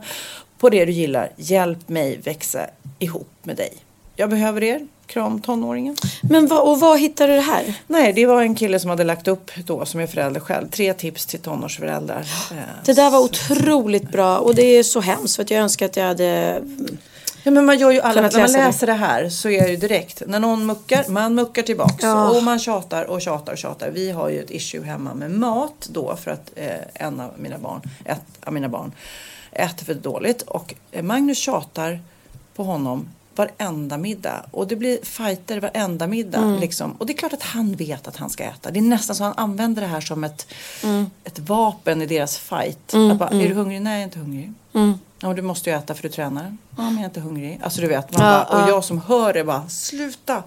[0.59, 1.31] på det du gillar.
[1.37, 2.67] Hjälp mig växa
[2.99, 3.73] ihop med dig.
[4.17, 4.87] Jag behöver er.
[5.07, 5.97] Kram tonåringen.
[6.23, 7.75] Men vad, och var hittar du det här?
[7.87, 10.69] Nej, det var en kille som hade lagt upp då som är förälder själv.
[10.69, 12.21] Tre tips till tonårsföräldrar.
[12.51, 15.87] Eh, Det där var otroligt bra och det är så hemskt för att jag önskar
[15.87, 16.63] att jag hade
[17.43, 18.59] Ja, men man gör ju alla, när man det.
[18.59, 20.23] läser det här så är det ju direkt.
[20.27, 22.03] När någon muckar, man muckar tillbaks.
[22.05, 22.31] Ja.
[22.31, 23.91] Och man tjatar och tjatar och tjatar.
[23.91, 27.59] Vi har ju ett issue hemma med mat då för att eh, en av mina
[27.59, 28.93] barn, ett av mina barn
[29.53, 30.43] äter för dåligt.
[30.43, 32.01] Och eh, Magnus tjatar
[32.57, 34.47] på honom varenda middag.
[34.51, 36.39] Och det blir fighter varenda middag.
[36.39, 36.61] Mm.
[36.61, 36.93] Liksom.
[36.93, 38.71] Och det är klart att han vet att han ska äta.
[38.71, 40.47] Det är nästan så han använder det här som ett,
[40.85, 41.11] Mm.
[41.25, 42.95] ett vapen i deras fight.
[42.95, 43.83] Att bara, Är du hungrig?
[43.83, 44.53] Nej, jag är inte hungrig.
[45.23, 45.31] Mm.
[45.31, 46.57] Ja, du måste ju äta för du tränar.
[46.77, 47.61] Ja, men jag är inte hungrig.
[47.63, 48.75] Alltså du vet, man Ja, bara, och ja.
[48.75, 50.43] jag som hör det bara, sluta.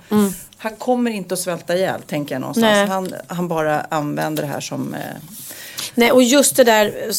[0.57, 2.65] Han kommer inte att svälta ihjäl, tänker jag någonstans.
[2.65, 2.85] Nej.
[2.87, 4.93] Han, han bara använder det här som...
[4.93, 4.99] Eh,
[5.95, 7.11] Nej, och just det där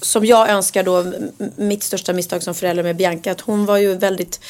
[0.00, 1.12] som jag önskar då,
[1.56, 4.40] mitt största misstag som förälder med Bianca, att hon var ju väldigt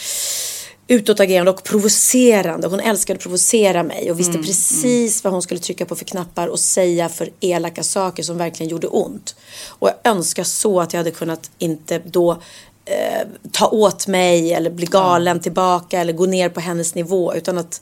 [0.89, 2.69] utåtagerande och provocerande.
[2.69, 6.49] Hon älskade att provocera mig och visste precis vad hon skulle trycka på för knappar
[6.49, 9.37] och säga för elaka saker som verkligen gjorde ont.
[9.69, 12.43] Och jag önskar så att jag hade kunnat inte då
[12.89, 17.59] eh, ta åt mig eller bli galen tillbaka eller gå ner på hennes nivå utan
[17.59, 17.81] att,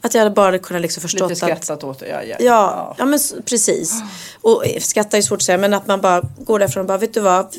[0.00, 2.08] att jag hade bara kunnat liksom förstått lite att skrattat åt det.
[2.08, 4.02] Ja, ja, Ja, ja men precis.
[4.40, 7.14] Och skratta är svårt att säga men att man bara går därifrån och bara vet
[7.14, 7.56] du vad,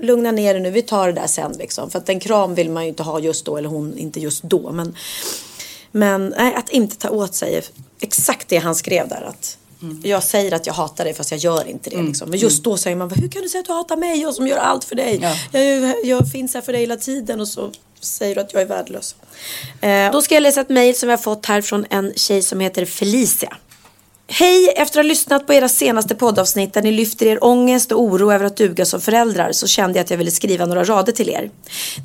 [0.00, 1.90] lugna ner dig nu, vi tar det där sen liksom.
[1.90, 4.42] För att en kram vill man ju inte ha just då eller hon inte just
[4.42, 4.72] då.
[4.72, 4.96] Men,
[5.90, 7.62] Men nej, att inte ta åt sig
[8.00, 9.22] exakt det han skrev där.
[9.22, 9.58] Att
[10.02, 12.02] Jag säger att jag hatar dig fast jag gör inte det.
[12.02, 12.30] Liksom.
[12.30, 14.20] Men just då säger man, hur kan du säga att du hatar mig?
[14.20, 15.38] Jag som gör allt för dig.
[15.52, 17.40] Jag, jag finns här för dig hela tiden.
[17.40, 17.70] Och så
[18.00, 19.16] säger du att jag är värdelös.
[19.80, 22.60] Eh, då ska jag läsa ett mejl som jag fått här från en tjej som
[22.60, 23.56] heter Felicia.
[24.26, 24.68] Hej!
[24.76, 28.32] Efter att ha lyssnat på era senaste poddavsnitt där ni lyfter er ångest och oro
[28.32, 31.28] över att duga som föräldrar så kände jag att jag ville skriva några rader till
[31.28, 31.50] er.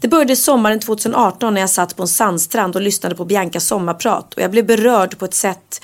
[0.01, 4.34] Det började sommaren 2018 när jag satt på en sandstrand och lyssnade på Biancas sommarprat
[4.34, 5.82] och jag blev berörd på ett sätt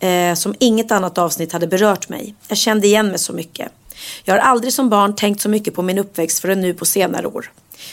[0.00, 2.34] eh, som inget annat avsnitt hade berört mig.
[2.48, 3.72] Jag kände igen mig så mycket.
[4.24, 7.26] Jag har aldrig som barn tänkt så mycket på min uppväxt förrän nu på senare
[7.26, 7.50] år.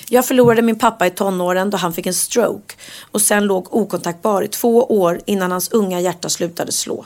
[0.10, 2.76] Jag förlorade min pappa i tonåren då han fick en stroke
[3.12, 7.06] och sen låg okontaktbar i två år innan hans unga hjärta slutade slå.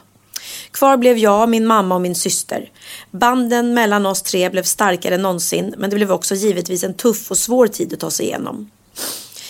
[0.71, 2.71] Kvar blev jag, min mamma och min syster.
[3.11, 7.31] Banden mellan oss tre blev starkare än någonsin men det blev också givetvis en tuff
[7.31, 8.69] och svår tid att ta sig igenom.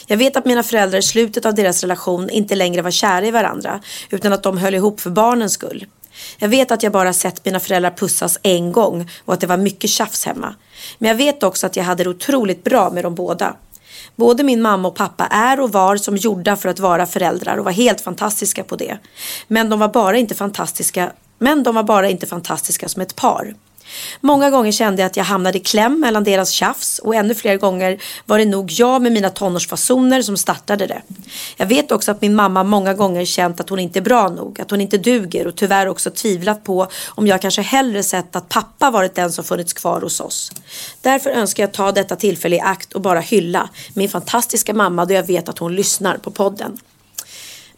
[0.09, 3.31] Jag vet att mina föräldrar i slutet av deras relation inte längre var kära i
[3.31, 3.79] varandra
[4.09, 5.85] utan att de höll ihop för barnens skull.
[6.37, 9.57] Jag vet att jag bara sett mina föräldrar pussas en gång och att det var
[9.57, 10.55] mycket tjafs hemma.
[10.97, 13.55] Men jag vet också att jag hade det otroligt bra med dem båda.
[14.15, 17.65] Både min mamma och pappa är och var som gjorda för att vara föräldrar och
[17.65, 18.97] var helt fantastiska på det.
[19.47, 23.53] Men de var bara inte fantastiska, men de var bara inte fantastiska som ett par.
[24.21, 27.57] Många gånger kände jag att jag hamnade i kläm mellan deras tjafs och ännu fler
[27.57, 31.01] gånger var det nog jag med mina tonårsfasoner som startade det.
[31.57, 34.61] Jag vet också att min mamma många gånger känt att hon inte är bra nog,
[34.61, 38.49] att hon inte duger och tyvärr också tvivlat på om jag kanske hellre sett att
[38.49, 40.51] pappa varit den som funnits kvar hos oss.
[41.01, 45.13] Därför önskar jag ta detta tillfälle i akt och bara hylla min fantastiska mamma då
[45.13, 46.77] jag vet att hon lyssnar på podden.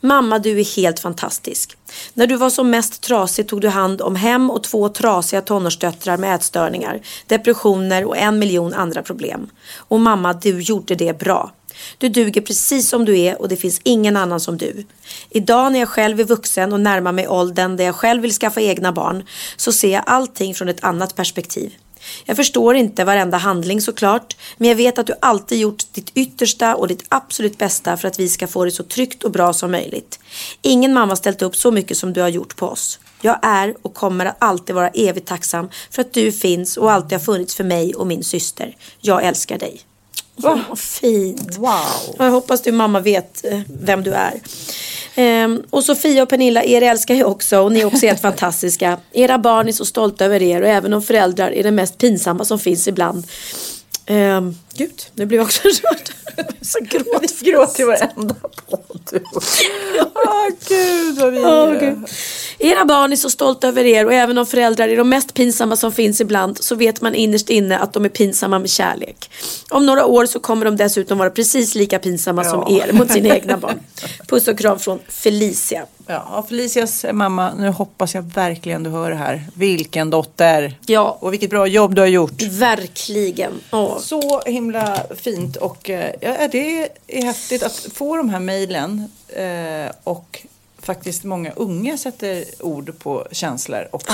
[0.02, 1.78] Mamma, du är helt fantastisk.
[2.14, 6.18] När du var som mest trasig tog du hand om hem och två trasiga tonårsdöttrar
[6.18, 9.50] med ätstörningar, depressioner och en miljon andra problem.
[9.78, 11.52] Och mamma, du gjorde det bra.
[11.98, 14.86] Du duger precis som du är och det finns ingen annan som du.
[15.30, 18.62] Idag när jag själv är vuxen och närmar mig åldern där jag själv vill skaffa
[18.62, 19.24] egna barn
[19.58, 21.74] så ser jag allting från ett annat perspektiv.
[22.26, 26.76] Jag förstår inte varenda handling såklart, men jag vet att du alltid gjort ditt yttersta
[26.76, 29.72] och ditt absolut bästa för att vi ska få det så tryggt och bra som
[29.72, 30.20] möjligt.
[30.62, 33.00] Ingen mamma har ställt upp så mycket som du har gjort på oss.
[33.22, 37.12] Jag är och kommer att alltid vara evigt tacksam för att du finns och alltid
[37.12, 38.76] har funnits för mig och min syster.
[39.02, 39.82] Jag älskar dig.
[40.42, 41.58] Vad fint.
[41.58, 42.16] Wow.
[42.18, 44.34] Jag hoppas du mamma vet eh, vem du är.
[45.16, 48.98] Ehm, och Sofia och Pernilla, er älskar jag också och ni är också helt fantastiska.
[49.12, 52.46] Era barn är så stolta över er och även om föräldrar är det mest pinsamma
[52.46, 53.28] som finns ibland.
[54.12, 56.10] Ehm, gud, nu blir jag också rörd.
[56.62, 57.40] så gråt.
[57.40, 58.36] Gråt i varenda
[58.70, 59.20] podd.
[60.16, 61.98] Åh gud vad vi Åh, Gud.
[62.60, 65.76] Era barn är så stolta över er och även om föräldrar är de mest pinsamma
[65.76, 69.32] som finns ibland så vet man innerst inne att de är pinsamma med kärlek.
[69.70, 73.36] Om några år så kommer de dessutom vara precis lika pinsamma som er mot sina
[73.36, 73.80] egna barn.
[74.28, 75.86] Puss och kram från Felicia.
[76.12, 79.44] Ja, Felicias mamma, nu hoppas jag verkligen du hör det här.
[79.54, 80.78] Vilken dotter!
[80.86, 81.18] Ja.
[81.20, 82.42] Och vilket bra jobb du har gjort.
[82.42, 83.52] Verkligen.
[83.72, 84.00] Åh.
[84.00, 89.92] Så himla fint och eh, ja, det är häftigt att få de här mejlen eh,
[90.04, 90.42] och
[90.90, 94.14] faktiskt många unga sätter ord på känslor också.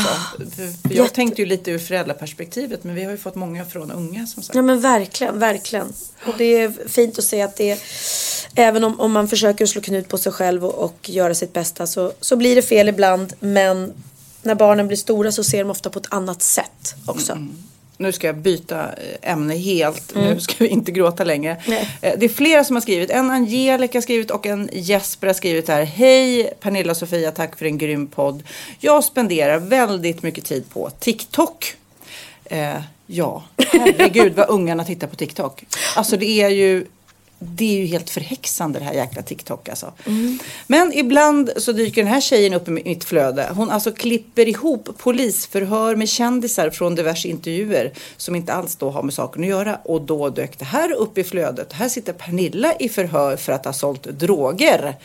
[0.56, 3.92] För jag jätte- tänkte ju lite ur föräldraperspektivet men vi har ju fått många från
[3.92, 4.56] unga som sagt.
[4.56, 5.94] Ja men verkligen, verkligen.
[6.28, 7.80] Och det är fint att se att det
[8.56, 11.88] Även om, om man försöker slå knut på sig själv och, och göra sitt bästa
[11.88, 13.34] så, så blir det fel ibland.
[13.40, 13.94] Men
[14.42, 17.38] när barnen blir stora så ser de ofta på ett annat sätt också.
[17.98, 20.16] Nu ska jag byta eh, ämne helt.
[20.16, 21.52] Nu ska vi inte gråta längre.
[21.52, 21.62] Mm.
[21.68, 21.90] Nej.
[22.02, 23.10] Eh, Det är flera som har skrivit.
[23.10, 25.84] En Angelica har skrivit och en Jesper har skrivit här.
[25.84, 28.44] Hej Pernilla och Sofia, tack för en grym podd.
[28.80, 31.74] Jag spenderar väldigt mycket tid på TikTok.
[32.46, 32.76] Eh,
[33.08, 35.64] ja, herregud vad ungarna tittar på TikTok.
[35.96, 36.86] Alltså det är ju
[37.40, 39.94] det är ju helt förhäxande det här jäkla TikTok alltså.
[40.68, 43.50] Men ibland så dyker den här tjejen upp i mitt flöde.
[43.56, 49.04] Hon alltså klipper ihop polisförhör med kändisar från diverse intervjuer som inte alls då har
[49.04, 49.76] med saken att göra.
[49.84, 51.74] Och då dök det här upp i flödet.
[51.74, 54.96] Här sitter Pernilla i förhör för att ha sålt droger.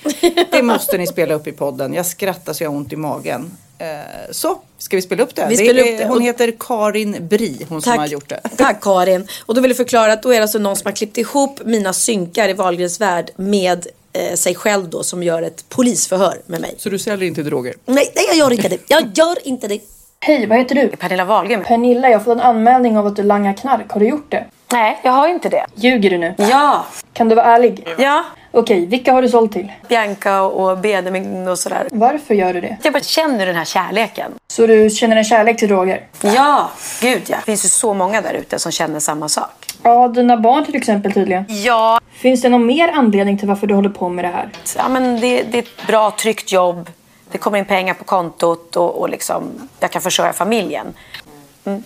[0.51, 1.95] Det måste ni spela upp i podden.
[1.95, 3.51] Jag skrattar så jag har ont i magen.
[3.81, 3.87] Eh,
[4.31, 5.47] Så, ska vi spela upp det?
[5.49, 6.11] Vi spelar det upp är, det.
[6.11, 8.41] Hon heter Karin Bri, hon som har gjort det.
[8.57, 9.28] Tack Karin.
[9.47, 11.61] Och då vill jag förklara att då är det alltså någon som har klippt ihop
[11.64, 16.61] mina synkar i Wahlgrens värld med eh, sig själv då som gör ett polisförhör med
[16.61, 16.74] mig.
[16.78, 17.74] Så du säljer inte droger?
[17.87, 18.78] Nej, nej jag gör inte det.
[18.89, 19.81] Jag gör inte det.
[20.20, 20.89] Hej, vad heter du?
[20.89, 21.64] Pernilla Wahlgren.
[21.64, 23.91] Pernilla, jag har fått en anmälning av att du langar knark.
[23.91, 24.45] Har du gjort det?
[24.73, 25.66] Nej, jag har inte det.
[25.75, 26.35] Ljuger du nu?
[26.37, 26.85] Ja.
[27.12, 27.89] Kan du vara ärlig?
[27.99, 28.25] Ja.
[28.53, 29.73] Okej, vilka har du sålt till?
[29.89, 31.89] Bianca och Benjamin och sådär.
[31.91, 32.77] Varför gör du det?
[32.83, 34.33] Jag bara känner den här kärleken.
[34.49, 36.07] Så du känner en kärlek till droger?
[36.21, 37.37] Ja, gud ja.
[37.37, 39.73] Det finns ju så många där ute som känner samma sak.
[39.83, 41.45] Ja, dina barn till exempel tydligen.
[41.49, 42.01] Ja.
[42.12, 44.49] Finns det någon mer anledning till varför du håller på med det här?
[44.77, 46.91] Ja, men det, det är ett bra, tryggt jobb.
[47.33, 49.43] Det kommer in pengar på kontot och, och liksom,
[49.81, 50.87] jag kan försörja familjen.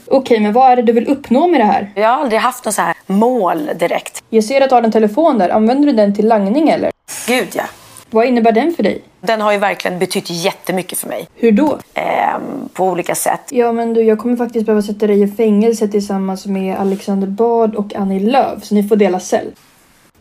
[0.07, 1.91] Okej, men vad är det du vill uppnå med det här?
[1.95, 4.23] Jag har aldrig haft något så här mål direkt.
[4.31, 5.49] Jag ser att du har en telefon där.
[5.49, 6.91] Använder du den till langning eller?
[7.27, 7.65] Gud, ja.
[8.11, 9.03] Vad innebär den för dig?
[9.21, 11.29] Den har ju verkligen betytt jättemycket för mig.
[11.35, 11.79] Hur då?
[11.95, 13.41] Ehm, på olika sätt.
[13.51, 17.75] Ja, men du, jag kommer faktiskt behöva sätta dig i fängelse tillsammans med Alexander Bard
[17.75, 19.47] och Annie Lööf, så ni får dela cell.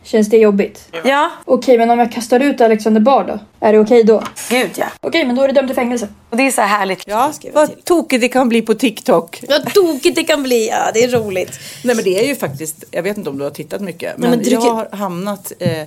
[0.04, 0.88] Känns det jobbigt?
[1.04, 1.30] Ja.
[1.44, 3.38] Okej, men om jag kastar ut Alexander Bard då?
[3.60, 4.22] Är det okej då?
[4.50, 4.86] Gud, ja.
[5.00, 6.08] Okej, men då är du dömd till fängelse.
[6.30, 7.02] Och det är så här härligt.
[7.06, 9.42] Ja, vad tokigt det kan bli på TikTok.
[9.48, 11.58] Vad tokigt det kan bli, ja det är roligt.
[11.84, 14.18] Nej men det är ju faktiskt, jag vet inte om du har tittat mycket.
[14.18, 15.82] Men, men du- jag har hamnat eh,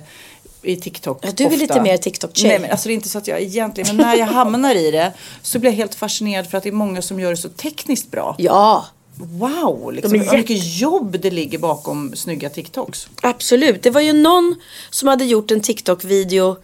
[0.62, 1.58] i TikTok Ja, du är ofta.
[1.58, 2.48] lite mer TikTok-tjej.
[2.48, 4.90] Nej men alltså det är inte så att jag egentligen, men när jag hamnar i
[4.90, 5.12] det
[5.42, 8.10] så blir jag helt fascinerad för att det är många som gör det så tekniskt
[8.10, 8.34] bra.
[8.38, 8.84] Ja,
[9.20, 13.08] Wow, liksom, jätte- mycket jobb det ligger bakom snygga TikToks.
[13.22, 13.82] absolut.
[13.82, 14.54] Det var ju någon
[14.90, 16.56] som hade gjort en TikTok-video.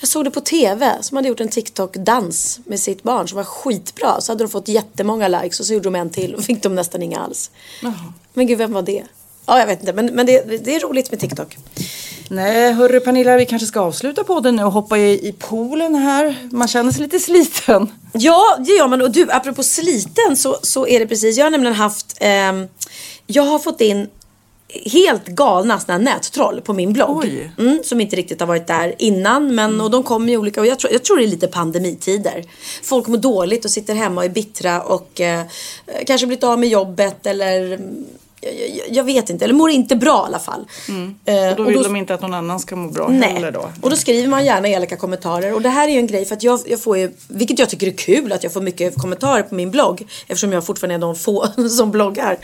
[0.00, 1.02] Jag såg det på TV.
[1.02, 4.20] Som hade gjort en TikTok-dans med sitt barn som var skitbra.
[4.20, 6.74] Så hade de fått jättemånga likes och så gjorde de en till och fick de
[6.74, 7.50] nästan inga alls.
[8.32, 9.02] Men gud, vem var det?
[9.46, 9.92] Ja, jag vet inte.
[9.92, 11.56] Men, men det, det är roligt med TikTok.
[12.32, 16.48] Nej, hörru Pernilla, vi kanske ska avsluta podden nu och hoppa i, i poolen här.
[16.50, 17.92] Man känner sig lite sliten.
[18.12, 19.02] Ja, det gör man.
[19.02, 21.38] Och du, apropå sliten så, så är det precis.
[21.38, 22.16] Jag har nämligen haft...
[22.20, 22.68] ehm,
[23.26, 24.08] jag har fått in
[24.92, 27.50] helt galna såna här nättroll på min blogg.
[27.58, 29.54] Mm, som inte riktigt har varit där innan.
[29.54, 30.60] Men, och de kommer i olika...
[30.60, 32.44] Och jag, tror, jag tror det är lite pandemitider.
[32.82, 35.42] Folk mår dåligt och sitter hemma och är bittra och eh,
[36.06, 37.80] kanske blivit av med jobbet eller...
[38.42, 40.66] mm, Jag, jag, vet inte, eller mår inte bra i alla fall.
[41.24, 43.32] Eh, Och då och vill då- de inte att någon annan ska må bra Nej.
[43.32, 43.68] heller då.
[43.80, 45.54] Och då skriver man gärna elaka kommentarer.
[45.54, 47.68] Och det här är ju en grej för att jag, jag får ju, vilket jag
[47.68, 50.06] tycker är kul att jag får mycket kommentarer på min blogg.
[50.28, 52.38] Eftersom jag fortfarande är de få som bloggar.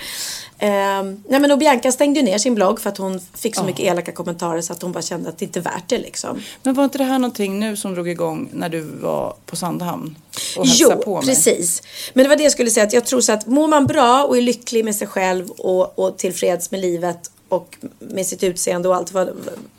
[0.59, 3.65] Ehm, nej men och Bianca stängde ju ner sin blogg för att hon fick så
[3.65, 6.43] mycket elaka kommentarer så att hon bara kände att det inte är värt det liksom.
[6.63, 10.17] Men var inte det här någonting nu som drog igång när du var på Sandhamn?
[10.57, 11.27] Och Jo, på mig?
[11.27, 11.83] precis.
[12.15, 14.25] Men det var det jag skulle säga att jag tror så att mår man bra
[14.25, 18.89] och är lycklig med sig själv och, och tillfreds med livet och med sitt utseende
[18.89, 19.29] och allt vad,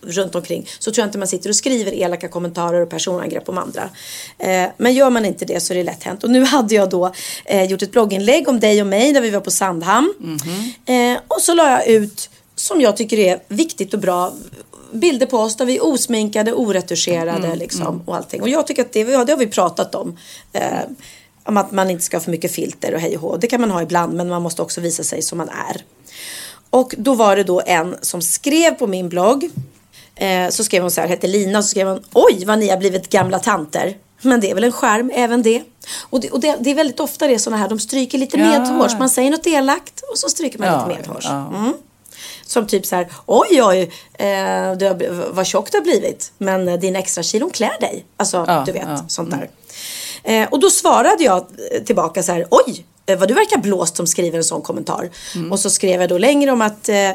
[0.01, 3.57] runt omkring så tror jag inte man sitter och skriver elaka kommentarer och personangrepp om
[3.57, 3.89] andra.
[4.38, 6.24] Eh, men gör man inte det så är det lätt hänt.
[6.24, 7.13] Och nu hade jag då
[7.45, 10.13] eh, gjort ett blogginlägg om dig och mig där vi var på Sandhamn.
[10.86, 14.34] Eh, och så la jag ut som jag tycker är viktigt och bra
[14.91, 18.41] bilder på oss där vi är osminkade, oretuscherade liksom, och allting.
[18.41, 20.18] Och jag tycker att det, ja, det har vi pratat om.
[20.53, 20.82] Eh,
[21.43, 23.38] om att man inte ska ha för mycket filter och hej och hå.
[23.38, 25.84] Det kan man ha ibland men man måste också visa sig som man är.
[26.70, 29.49] Och då var det då en som skrev på min blogg.
[30.15, 32.78] Eh, så skrev hon så här, hette Lina, så skrev hon Oj vad ni har
[32.78, 33.97] blivit gamla tanter.
[34.22, 35.63] Men det är väl en skärm även det.
[36.09, 38.38] Och det, och det, det är väldigt ofta det är sådana här, de stryker lite
[38.38, 38.45] Ja.
[38.59, 38.91] medhårs.
[38.99, 41.26] Man säger något elakt och så stryker man Ja, lite medhårs.
[41.26, 41.47] ja.
[41.55, 41.74] Mm.
[42.45, 43.82] Som typ så här, oj oj,
[44.13, 46.32] eh, du har, vad tjock du har blivit.
[46.38, 48.05] Men eh, din extra kilon klär dig.
[48.18, 49.49] Alltså Ja, du vet, sånt där.
[50.24, 51.45] Eh, och då svarade jag
[51.86, 52.86] tillbaka så här, oj,
[53.16, 55.10] vad du verkar blåst som skriver en sån kommentar.
[55.51, 57.12] Och så skrev jag då längre om att eh,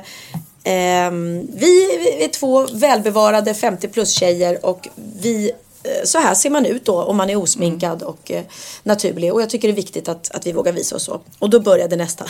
[0.64, 4.88] ehm, vi, är två välbevarade 50 plus tjejer och
[5.22, 5.56] vi eh,
[6.04, 8.42] så här ser man ut då om man är osminkad och eh,
[8.82, 9.32] naturlig.
[9.32, 11.20] Och jag tycker det är viktigt att, att vi vågar visa oss så.
[11.38, 12.24] Och då började nästa.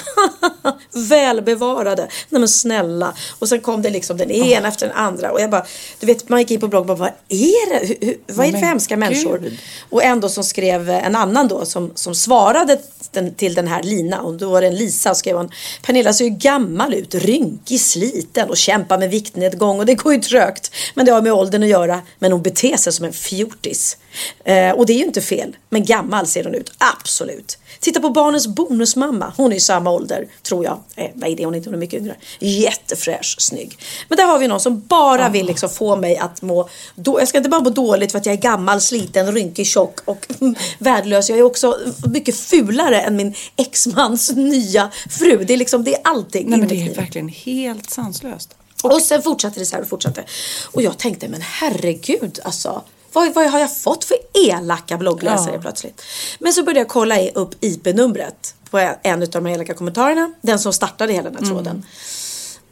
[1.09, 2.09] Välbevarade.
[2.29, 3.15] Nej men snälla.
[3.39, 5.33] Och sen kom det liksom den ena efter den andra.
[5.33, 5.67] Och jag bara,
[6.01, 7.87] du vet man gick in på bloggen och bara, vad är det?
[7.87, 9.53] Hur, hur, vad är det för hemska människor?
[9.91, 12.79] Och en då som skrev, eh, en annan då som, som svarade
[13.11, 15.51] den, till den här Lina och då var det en Lisa och skrev hon
[15.83, 20.21] Pernilla ser ju gammal ut, rynkig, sliten och kämpar med viktnedgång och det går ju
[20.21, 20.71] trögt.
[20.95, 22.01] Men det har med åldern att göra.
[22.19, 23.13] Men hon beter sig som en
[23.43, 23.97] fjortis.
[24.45, 25.57] Eh, och det är ju inte fel.
[25.69, 27.59] Men gammal ser hon ut, absolut.
[27.81, 29.33] Titta på barnens bonusmamma.
[29.37, 30.79] Hon är i samma ålder, tror jag.
[30.97, 31.45] Eh, vad är det?
[31.45, 32.17] Hon är inte hon är mycket yngre.
[32.39, 33.79] Jättefräsch, snygg.
[34.09, 36.69] Men där har vi någon som bara vill liksom få mig att må...
[36.95, 40.01] Då, jag ska inte bara må dåligt för att jag är gammal, sliten, rynkig, tjock
[40.05, 40.27] och
[40.79, 41.31] värdelös.
[41.31, 41.79] Jag är också
[42.13, 45.45] mycket fulare än min exmans nya fru.
[45.45, 46.51] Det är liksom, det är allting.
[46.51, 48.55] Nej men det är verkligen helt sanslöst.
[48.83, 50.25] Och sen fortsatte det så här och fortsatte.
[50.65, 52.83] Och jag tänkte, men herregud alltså.
[53.13, 54.17] Vad, vad har jag fått för
[54.49, 55.61] elaka bloggläsare Ja.
[55.61, 56.03] plötsligt?
[56.39, 60.33] Men så började jag kolla upp IP-numret på en, av de här elaka kommentarerna.
[60.41, 61.87] Den som startade hela den här tråden.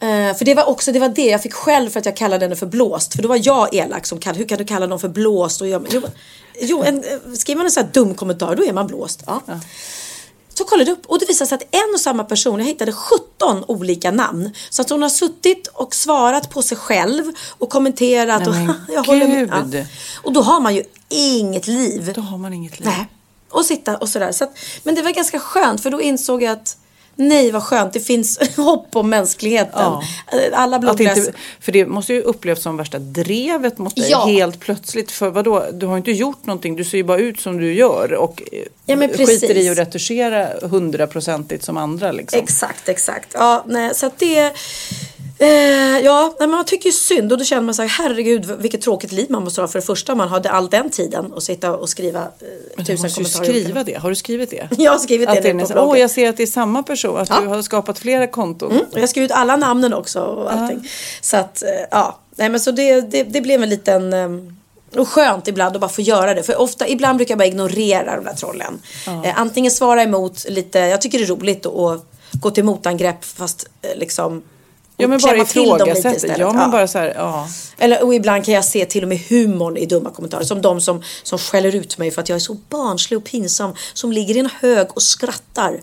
[0.00, 2.44] Eh, för det var också det, var det jag fick själv för att jag kallade
[2.44, 3.14] henne för blåst.
[3.14, 5.60] För då var jag elak som kallade, hur kan du kalla någon för blåst?
[5.60, 6.02] Och jag, jo,
[6.60, 9.22] jo en, eh, skriver man en sån här dum kommentar då är man blåst.
[9.26, 9.40] Ja.
[9.46, 9.52] Så
[10.70, 14.10] kollade upp och det visade sig att en och samma person, jag hittade 17 olika
[14.10, 14.50] namn.
[14.70, 18.40] Så att hon har suttit och svarat på sig själv och kommenterat.
[18.40, 19.74] Nej, och, men jag håller med.
[19.74, 19.84] Ja.
[20.22, 22.12] Och då har man ju inget liv.
[22.14, 22.88] Då har man inget liv.
[22.88, 23.08] Nej.
[23.50, 24.32] Och sitta och sådär.
[24.32, 26.76] Så att, men det var ganska skönt för då insåg jag att
[27.16, 29.72] nej vad skönt, det finns hopp om mänskligheten.
[29.82, 30.02] Ja.
[30.52, 31.18] Alla bloggläsare.
[31.26, 34.26] inte, för det måste ju upplevas som värsta drevet mot dig Ja.
[34.26, 35.10] helt plötsligt.
[35.10, 38.12] För vadå, du har inte gjort någonting, du ser ju bara ut som du gör
[38.12, 42.40] och eh, Ja, skiter i att retuschera hundraprocentigt som andra liksom.
[42.40, 43.28] Exakt, exakt.
[43.34, 44.52] Ja, nej, så det...
[45.40, 48.80] Eh, ja, men man tycker ju synd och då känner man så här, herregud vilket
[48.82, 50.14] tråkigt liv man måste ha för det första.
[50.14, 52.26] Man hade all den tiden att sitta och skriva eh,
[52.76, 53.44] Men du tusen måste kommentarer.
[53.60, 53.94] skriva det.
[53.98, 54.68] Har du skrivit det?
[54.78, 55.88] Jag har skrivit det att nu på bloggen.
[55.90, 57.16] Åh, jag ser att det är samma person.
[57.16, 57.40] Att Ja.
[57.40, 58.70] du har skapat flera konton.
[58.72, 60.88] Mm, jag skrev ut alla namnen också och allting.
[61.20, 62.18] Så att, eh, ja.
[62.36, 64.12] Nej men så det, det, det blev en liten...
[64.12, 64.28] eh,
[65.00, 66.42] Och skönt ibland att bara få göra det.
[66.42, 68.80] För ofta, ibland brukar jag bara ignorera de där trollen.
[69.24, 73.24] Eh, antingen svara emot lite, jag tycker det är roligt att att gå till motangrepp
[73.24, 74.42] fast eh, liksom
[75.00, 76.38] Ja men bara till dem lite istället.
[76.38, 77.48] Ja men bara så här, ja.
[77.78, 80.44] Eller, och ibland kan jag se till och med humorn i dumma kommentarer.
[80.44, 83.74] Som de som, som skäller ut mig för att jag är så barnslig och pinsam.
[83.94, 85.80] Som ligger i en hög och skrattar.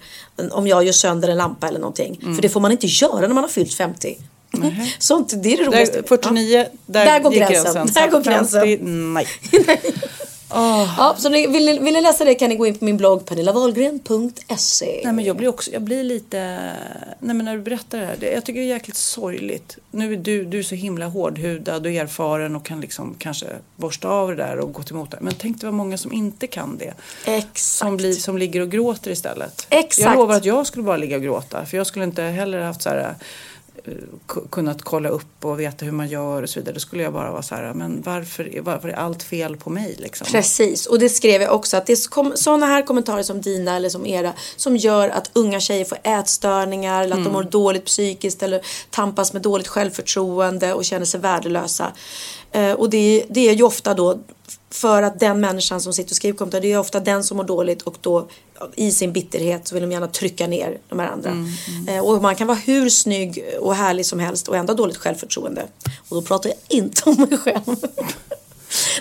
[0.52, 2.20] Om jag gör sönder en lampa eller någonting.
[2.22, 2.36] Mm.
[2.36, 4.18] För det får man inte göra när man har fyllt 50.
[5.00, 6.02] Sånt, det är det roligaste.
[6.02, 7.88] Där, 49, där, Där går gick gränsen.
[7.94, 8.62] Där går gränsen.
[8.62, 9.28] 50, nej.
[10.50, 12.98] Ja, så ni, vill, ni, vill ni läsa det kan ni gå in på min
[12.98, 15.02] blogg pernillawahlgren.se.
[15.04, 16.72] Nej men jag blir också, jag blir lite,
[17.20, 19.78] nej men när du berättar det här, det, jag tycker det är jäkligt sorgligt.
[19.92, 23.46] Nu är du, du är så himla hårdhudad och erfaren och kan liksom kanske
[23.76, 25.20] borsta av det där och gå till motar.
[25.22, 26.94] Men tänk dig vad många som inte kan det.
[27.26, 27.58] Exakt.
[27.58, 29.68] Som, blir, som ligger och gråter istället.
[29.70, 30.06] Exakt.
[30.06, 31.66] Jag lovar att jag skulle bara ligga och gråta.
[31.66, 33.16] För jag skulle inte heller haft så här
[34.50, 36.74] kunnat kolla upp och veta hur man gör och så vidare.
[36.74, 39.96] Då skulle jag bara vara så här, men varför, varför är allt fel på mig
[40.00, 40.28] liksom?
[40.28, 43.90] Precis, och det skrev jag också att det är sådana här kommentarer som dina eller
[43.90, 48.44] som era som gör att unga tjejer får ätstörningar eller att de mår dåligt psykiskt
[48.44, 51.92] eller tampas med dåligt självförtroende och känner sig värdelösa.
[52.52, 54.20] Eh, och det, det är ju ofta då
[54.70, 57.44] för att den människan som sitter och skriver kommentarer det är ofta den som mår
[57.44, 58.28] dåligt och då
[58.76, 61.32] i sin bitterhet så vill de gärna trycka ner de här andra.
[61.88, 64.98] Eh, och man kan vara hur snygg och härlig som helst och ändå ha dåligt
[64.98, 65.68] självförtroende.
[66.10, 67.62] Och då pratar jag inte om mig själv.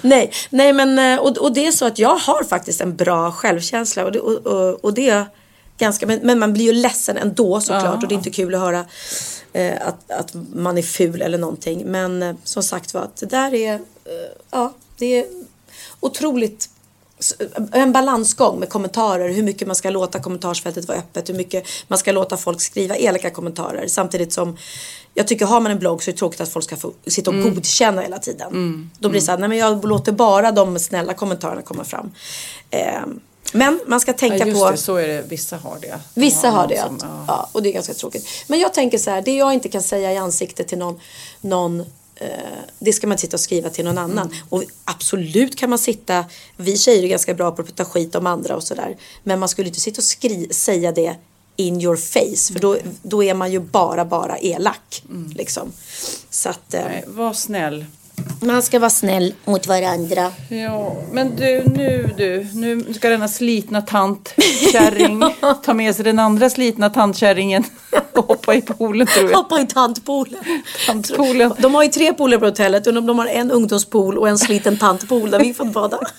[0.02, 3.32] Nej, nej men eh, och, och det är så att jag har faktiskt en bra
[3.32, 5.26] självkänsla och det, och, och, och det är
[5.78, 8.60] ganska, men, men man blir ju ledsen ändå såklart och det är inte kul att
[8.60, 8.84] höra
[9.80, 11.82] att, att man är ful eller någonting.
[11.86, 13.80] Men eh, som sagt var det där är, eh,
[14.50, 15.26] ja, det är
[16.00, 16.70] otroligt
[17.72, 19.28] en balansgång med kommentarer.
[19.28, 21.28] Hur mycket man ska låta kommentarsfältet vara öppet.
[21.28, 23.86] Hur mycket man ska låta folk skriva elaka kommentarer.
[23.86, 24.56] Samtidigt som
[25.14, 27.30] jag tycker har man en blogg så är det tråkigt att folk ska få sitta
[27.30, 28.90] och godkänna hela tiden.
[28.98, 32.10] Då blir det så här, nej men jag låter bara de snälla kommentarerna komma fram.
[32.70, 33.00] Eh,
[33.52, 34.70] men man ska tänka ja, just på...
[34.70, 35.22] det, så är det.
[35.28, 35.98] Vissa har det.
[36.14, 36.80] De Vissa har någon det.
[36.80, 37.24] som- ja.
[37.28, 38.28] ja, och det är ganska tråkigt.
[38.46, 41.00] Men jag tänker så här, det jag inte kan säga i ansiktet till någon,
[41.40, 41.80] någon
[42.16, 42.26] eh,
[42.78, 44.26] det ska man sitta och skriva till någon annan.
[44.26, 44.38] Mm.
[44.48, 46.24] Och absolut kan man sitta,
[46.56, 48.96] vi tjejer är ganska bra på att ta skit om andra och sådär.
[49.22, 51.16] Men man skulle inte sitta och skri- säga det
[51.58, 52.52] in your face.
[52.52, 55.02] För då, då är man ju bara, bara elak.
[55.34, 55.72] Liksom.
[56.30, 56.92] Så att eh, Mm.
[56.92, 57.84] Nej, var snäll.
[58.40, 60.32] Man ska vara snäll mot varandra.
[60.48, 65.22] Ja, men du, nu du, nu ska denna slitna tantkärring
[65.64, 67.64] ta med sig den andra slitna tantkärringen
[68.12, 69.36] och hoppa i poolen tror jag.
[69.36, 70.40] Hoppa i tantpoolen.
[70.86, 71.52] Tantpoolen.
[71.58, 72.86] De har ju tre pooler på hotellet.
[72.86, 76.00] och De de har en ungdomspool och en sliten tantpool där vi får bada.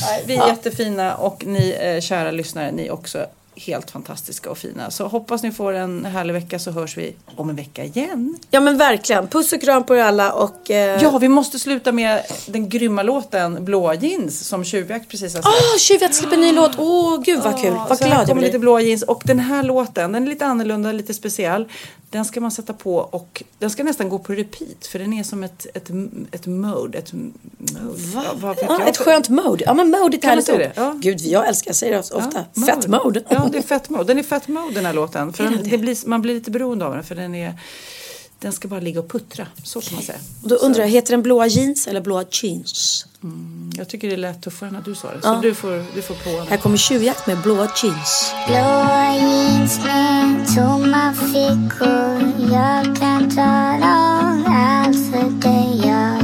[0.00, 3.26] Nej, Vi är jättefina och ni eh, kära lyssnare, ni också
[3.58, 4.90] helt fantastiska och fina.
[4.90, 8.38] Så hoppas ni får en härlig vecka så hörs vi om en vecka igen.
[8.50, 9.28] Ja men verkligen.
[9.28, 10.70] Puss och kram på er alla och...
[10.70, 11.02] Eh...
[11.02, 15.56] Ja, vi måste sluta med den grymma låten Blåa jeans som Tjuvjakt precis har släppt.
[15.74, 16.72] Åh, Tjuvjakt släpper en ny låt.
[16.78, 17.74] Åh, gud vad kul.
[17.88, 18.46] Vad så här glad jag blir.
[18.46, 21.68] lite blåa jeans och den här låten, den är lite annorlunda, lite speciell.
[22.10, 25.22] Den ska man sätta på och den ska nästan gå på repeat för den är
[25.22, 25.90] som ett, ett,
[26.30, 26.98] ett mode.
[26.98, 27.34] Ett mode.
[28.14, 28.54] Va?
[28.54, 29.64] Vet Ja, ett skönt mode.
[29.66, 30.70] Ja men mode är ett härligt ord.
[30.74, 30.94] Ja.
[30.96, 32.44] Gud, jag älskar, jag säger det ofta.
[32.54, 33.22] Ja, Fett mode.
[33.28, 34.04] Ja, det är fett mode.
[34.04, 35.32] Den är fett mode den här låten.
[35.32, 37.54] För den, blir, man blir lite beroende av den för den är
[38.40, 40.18] den ska bara ligga och puttra, så kan man säga.
[40.42, 43.06] Och då undrar jag, heter den blåa jeans eller blåa jeans?
[43.76, 45.22] Jag tycker det lät tuffare när du sa det.
[45.22, 48.32] Så du får, du får prova Här kommer Tjuvjakt med blåa jeans.
[48.46, 56.17] Blåa jeans med tomma fickor Jag kan tala om allt för dig jag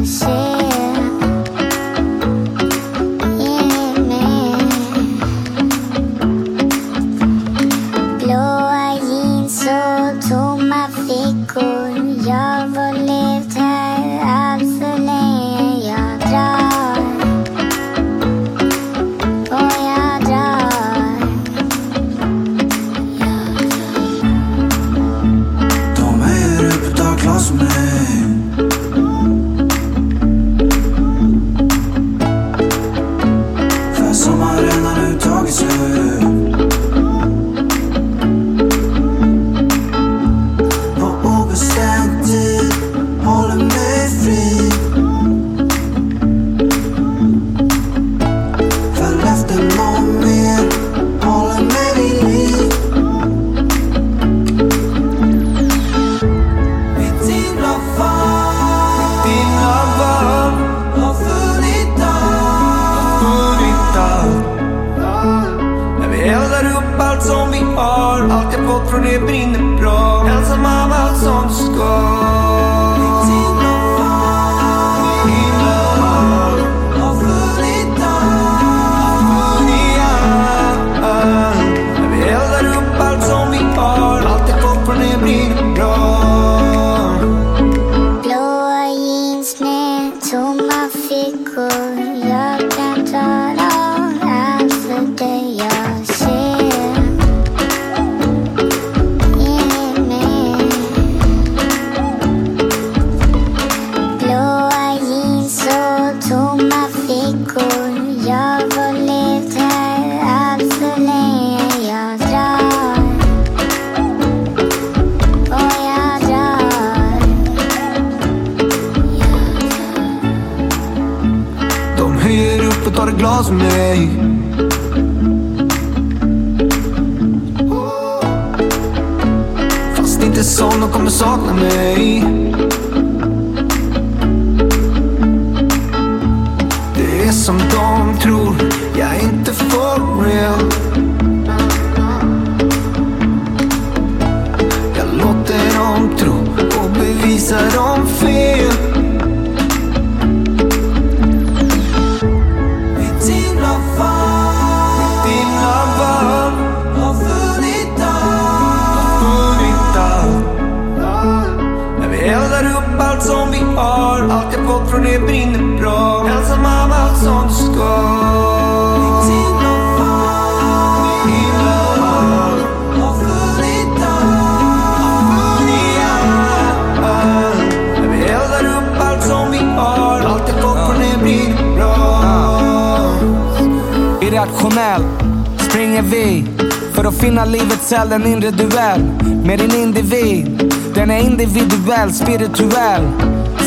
[187.95, 189.01] finna en inre duell
[189.45, 190.73] med din individ.
[190.95, 193.03] Den är individuell, spirituell,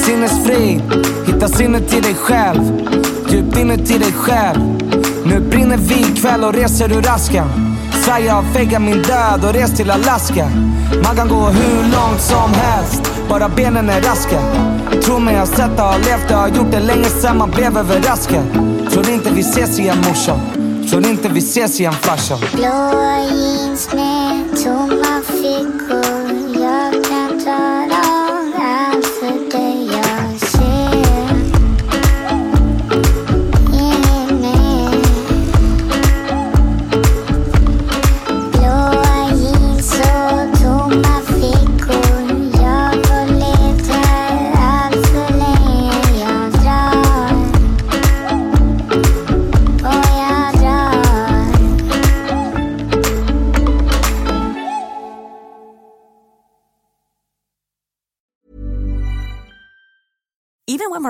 [0.05, 0.81] sinnesfri.
[1.25, 2.61] Hitta sinnet till dig själv,
[3.29, 4.59] djupt inuti dig själv.
[5.25, 7.77] Nu brinner vi ikväll och reser ur askan.
[8.05, 10.49] Sverige har väggat min död och rest till Alaska.
[11.03, 14.39] Man kan gå hur långt som helst, bara benen är raska.
[15.03, 17.51] Tro mig, jag har sett det, har levt det, har gjort det länge sen man
[17.51, 18.43] blev överraskad.
[18.91, 20.39] Tror inte vi ses igen morsan,
[20.89, 22.39] tror inte vi ses igen farsan.
[22.53, 24.16] Blåa jeans med